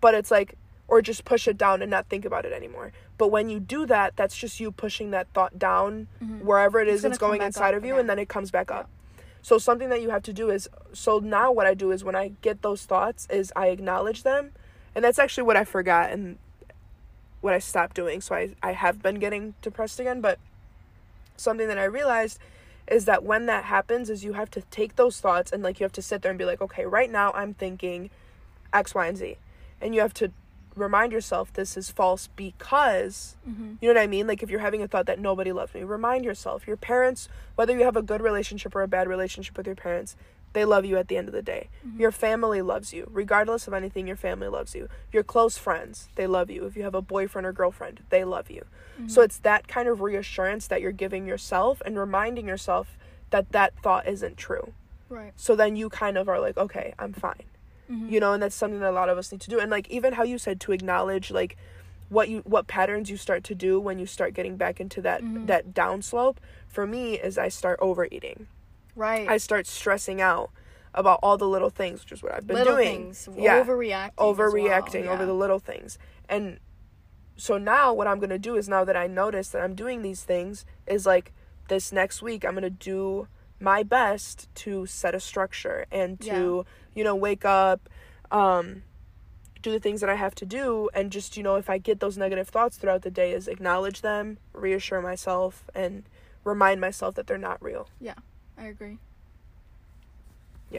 [0.00, 0.56] But it's like,
[0.88, 2.92] or just push it down and not think about it anymore.
[3.16, 6.44] But when you do that, that's just you pushing that thought down mm-hmm.
[6.44, 8.00] wherever it It's it's going inside of you again.
[8.00, 8.88] and then it comes back up.
[9.42, 12.14] So something that you have to do is so now what I do is when
[12.14, 14.52] I get those thoughts is I acknowledge them.
[14.94, 16.38] And that's actually what I forgot and
[17.40, 18.20] what I stopped doing.
[18.20, 20.38] So I I have been getting depressed again, but
[21.36, 22.38] something that I realized
[22.92, 25.84] is that when that happens is you have to take those thoughts and like you
[25.84, 28.10] have to sit there and be like, "Okay, right now I'm thinking
[28.72, 29.36] X, Y, and Z."
[29.80, 30.30] And you have to
[30.76, 33.74] remind yourself this is false because Mm-hmm.
[33.80, 34.26] you know what I mean?
[34.26, 37.76] Like if you're having a thought that nobody loves me, remind yourself your parents, whether
[37.76, 40.16] you have a good relationship or a bad relationship with your parents,
[40.52, 41.68] they love you at the end of the day.
[41.86, 42.00] Mm-hmm.
[42.00, 43.08] Your family loves you.
[43.10, 44.88] Regardless of anything, your family loves you.
[45.10, 46.66] Your close friends, they love you.
[46.66, 48.64] If you have a boyfriend or girlfriend, they love you.
[48.94, 49.08] Mm-hmm.
[49.08, 52.98] So it's that kind of reassurance that you're giving yourself and reminding yourself
[53.30, 54.74] that that thought isn't true.
[55.08, 55.32] Right.
[55.36, 57.44] So then you kind of are like, okay, I'm fine.
[57.90, 58.08] Mm-hmm.
[58.10, 59.58] You know, and that's something that a lot of us need to do.
[59.58, 61.56] And like even how you said to acknowledge like
[62.08, 65.22] what you what patterns you start to do when you start getting back into that
[65.46, 66.36] that downslope
[66.68, 68.46] for me is I start overeating.
[68.94, 69.28] Right.
[69.28, 70.50] I start stressing out.
[70.94, 73.12] about all the little things, which is what I've been little doing.
[73.12, 75.24] things, overreacting, as well, overreacting over yeah.
[75.24, 75.98] the little things.
[76.28, 76.60] And
[77.36, 80.02] so now what I'm going to do is now that I notice that I'm doing
[80.02, 81.32] these things is like
[81.68, 83.28] this next week I'm going to do
[83.58, 87.88] my best to set a structure and to, you know, wake up
[88.30, 88.82] um
[89.62, 92.00] do the things that I have to do and just, you know, if I get
[92.00, 96.02] those negative thoughts throughout the day is acknowledge them, reassure myself and
[96.44, 97.88] remind myself that they're not real.
[98.62, 98.98] I agree.
[100.70, 100.78] Yeah.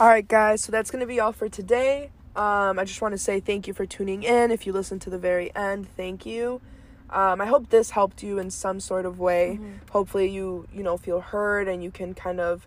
[0.00, 2.10] All right, guys, so that's going to be all for today.
[2.34, 4.50] Um, I just want to say thank you for tuning in.
[4.50, 6.62] If you listened to the very end, thank you.
[7.10, 9.58] Um, I hope this helped you in some sort of way.
[9.60, 9.90] Mhm.
[9.90, 12.66] Hopefully, you you know feel heard and you can kind of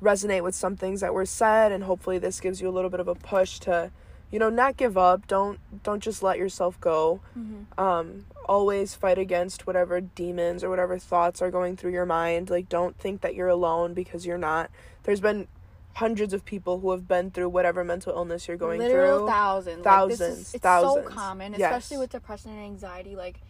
[0.00, 3.00] resonate with some things that were said, and hopefully, this gives you a little bit
[3.00, 3.90] of a push to,
[4.30, 5.26] you know, not give up.
[5.26, 7.20] Don't don't just let yourself go.
[7.38, 7.80] Mm-hmm.
[7.80, 12.48] Um, always fight against whatever demons or whatever thoughts are going through your mind.
[12.50, 14.70] Like, don't think that you're alone because you're not.
[15.02, 15.48] There's been
[15.94, 19.28] hundreds of people who have been through whatever mental illness you're going Literal through.
[19.28, 19.84] thousands.
[19.84, 21.06] Like, this is- Thousands, it's thousands.
[21.08, 21.60] so common, Yes.
[21.62, 23.16] especially with depression and anxiety.
[23.16, 23.40] Like,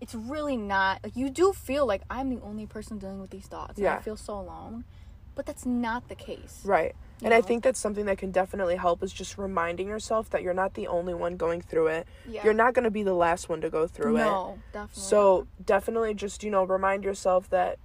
[0.00, 1.00] it's really not.
[1.02, 3.76] Like, you do feel like I'm the only person dealing with these thoughts.
[3.76, 3.96] And Yeah.
[3.96, 4.84] I feel so alone.
[5.34, 6.62] But that's not the case.
[6.64, 6.94] Right.
[7.24, 10.52] And I think that's something that can definitely help is just reminding yourself that you're
[10.54, 12.06] not the only one going through it.
[12.28, 12.44] Yeah.
[12.44, 14.24] You're not going to be the last one to go through it.
[14.24, 15.02] No, definitely.
[15.02, 17.78] So definitely just, you know, remind yourself that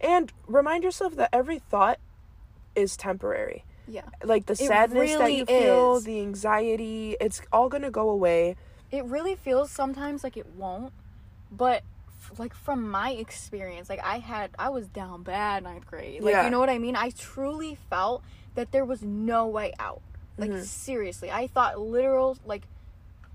[0.00, 1.98] and remind yourself that every thought
[2.74, 3.64] is temporary.
[3.86, 4.02] yeah.
[4.24, 6.04] Like the It sadness that really you feel, is.
[6.04, 8.56] the anxiety, it's all going to go away.
[8.90, 10.92] It really feels sometimes like it won't,
[11.50, 11.82] but
[12.36, 16.22] like from my experience, like I had, I was down bad ninth grade.
[16.22, 16.44] Like Yeah.
[16.44, 16.96] you know what I mean?
[16.96, 18.22] I truly felt
[18.54, 20.02] that there was no way out.
[20.36, 20.62] Like Mhm.
[20.64, 22.62] seriously, I thought literal like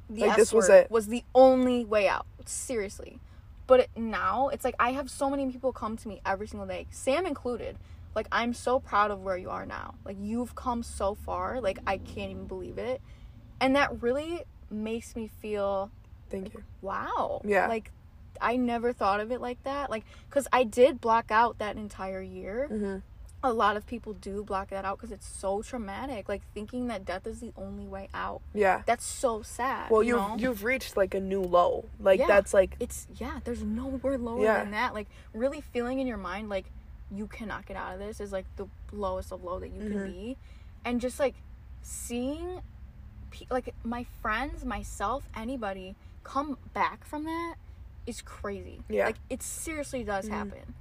[0.10, 0.91] the Like, S this was it.
[0.91, 2.26] was the only way out.
[2.46, 3.20] Seriously,
[3.68, 6.68] but it, now it's like I have so many people come to me every single
[6.68, 7.78] day, Sam included.
[8.16, 9.96] Like I'm so proud of where you are now.
[10.06, 11.60] Like you've come so far.
[11.62, 13.02] Like I can't even believe it,
[13.60, 15.89] and that really makes me feel
[16.30, 16.64] Thank you.
[16.82, 17.41] wow.
[17.44, 17.68] Yeah.
[17.68, 17.91] Like
[18.41, 19.89] I never thought of it like that.
[19.89, 22.67] Like cuz I did block out that entire year.
[22.67, 22.97] hmm
[23.45, 26.29] A lot of people do block that out cuz it's so traumatic.
[26.29, 28.41] Like thinking that death is the only way out.
[28.53, 28.84] Yeah.
[28.86, 29.89] That's so sad.
[29.91, 30.36] Well, you you've know?
[30.38, 31.86] you've reached like a new low.
[31.99, 32.27] Like Yeah.
[32.27, 34.59] that's like it's yeah, there's nowhere lower Yeah.
[34.63, 34.93] than that.
[34.93, 36.65] Like really feeling in your mind like
[37.11, 39.91] you cannot get out of this is like the lowest of low that you Mhm.
[39.91, 40.38] can be.
[40.86, 41.36] And just like
[41.81, 42.61] seeing
[43.29, 47.55] pe- like my friends, myself, anybody come back from that
[48.06, 48.82] is crazy.
[48.89, 49.06] Yeah.
[49.06, 50.32] Like it seriously does Mhm.
[50.32, 50.76] happen.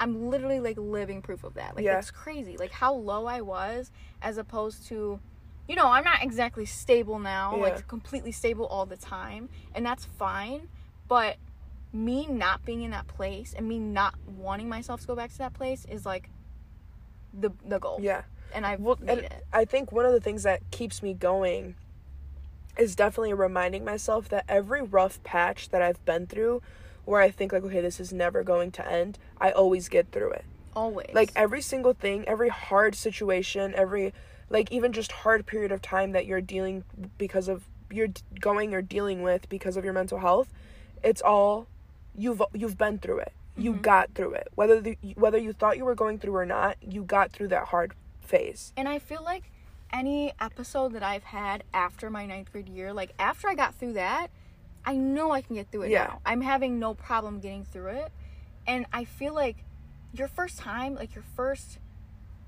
[0.00, 1.74] I'm literally like living proof of that.
[1.76, 1.98] Like Yeah.
[1.98, 2.56] it's crazy.
[2.56, 3.90] Like how low I was
[4.22, 5.20] as opposed to
[5.66, 7.62] you know, I'm not exactly stable now, Yeah.
[7.62, 10.68] like completely stable all the time, and that's fine.
[11.08, 11.36] But
[11.92, 15.38] me not being in that place and me not wanting myself to go back to
[15.38, 16.30] that place is like
[17.34, 17.98] the the goal.
[18.00, 18.22] yeah.
[18.54, 19.46] And I've Well, made and it.
[19.52, 21.74] I think one of the things that keeps me going
[22.78, 26.62] is definitely reminding myself that every rough patch that I've been through
[27.04, 30.32] where I think like okay this is never going to end, I always get through
[30.32, 30.44] it.
[30.76, 31.10] Always.
[31.14, 34.12] Like every single thing, every hard situation, every
[34.50, 36.84] like even just hard period of time that you're dealing
[37.16, 38.08] because of you're
[38.38, 40.48] going or dealing with because of your mental health,
[41.02, 41.66] it's all
[42.14, 43.32] you've you've been through it.
[43.56, 43.82] You Mhm.
[43.82, 44.48] got through it.
[44.54, 47.68] Whether the, whether you thought you were going through or not, you got through that
[47.68, 48.72] hard phase.
[48.76, 49.50] And I feel like
[49.92, 53.94] any episode that I've had after my ninth grade year, like after I got through
[53.94, 54.28] that,
[54.84, 56.04] I know I can get through it Yeah.
[56.04, 56.20] now.
[56.24, 58.12] I'm having no problem getting through it.
[58.66, 59.64] And I feel like
[60.12, 61.78] your first time, like your first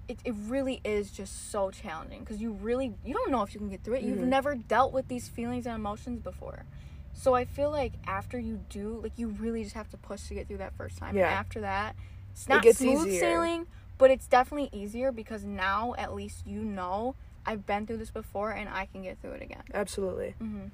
[0.08, 3.60] it, it really is just so challenging because you really you don't know if you
[3.60, 4.02] can get through it.
[4.02, 4.26] You've Mhm.
[4.26, 6.64] never dealt with these feelings and emotions before.
[7.12, 10.34] So I feel like after you do, like you really just have to push to
[10.34, 11.16] get through that first time.
[11.16, 11.28] Yeah.
[11.28, 11.94] And after that,
[12.32, 13.20] it's not gets smooth easier.
[13.20, 13.66] sailing,
[13.98, 17.14] but it's definitely easier because now at least you know
[17.46, 19.62] I've been through this before and I can get through it again.
[19.74, 20.34] Absolutely.
[20.38, 20.66] hmm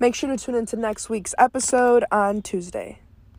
[0.00, 3.00] Make sure to tune into next week's episode on Tuesday.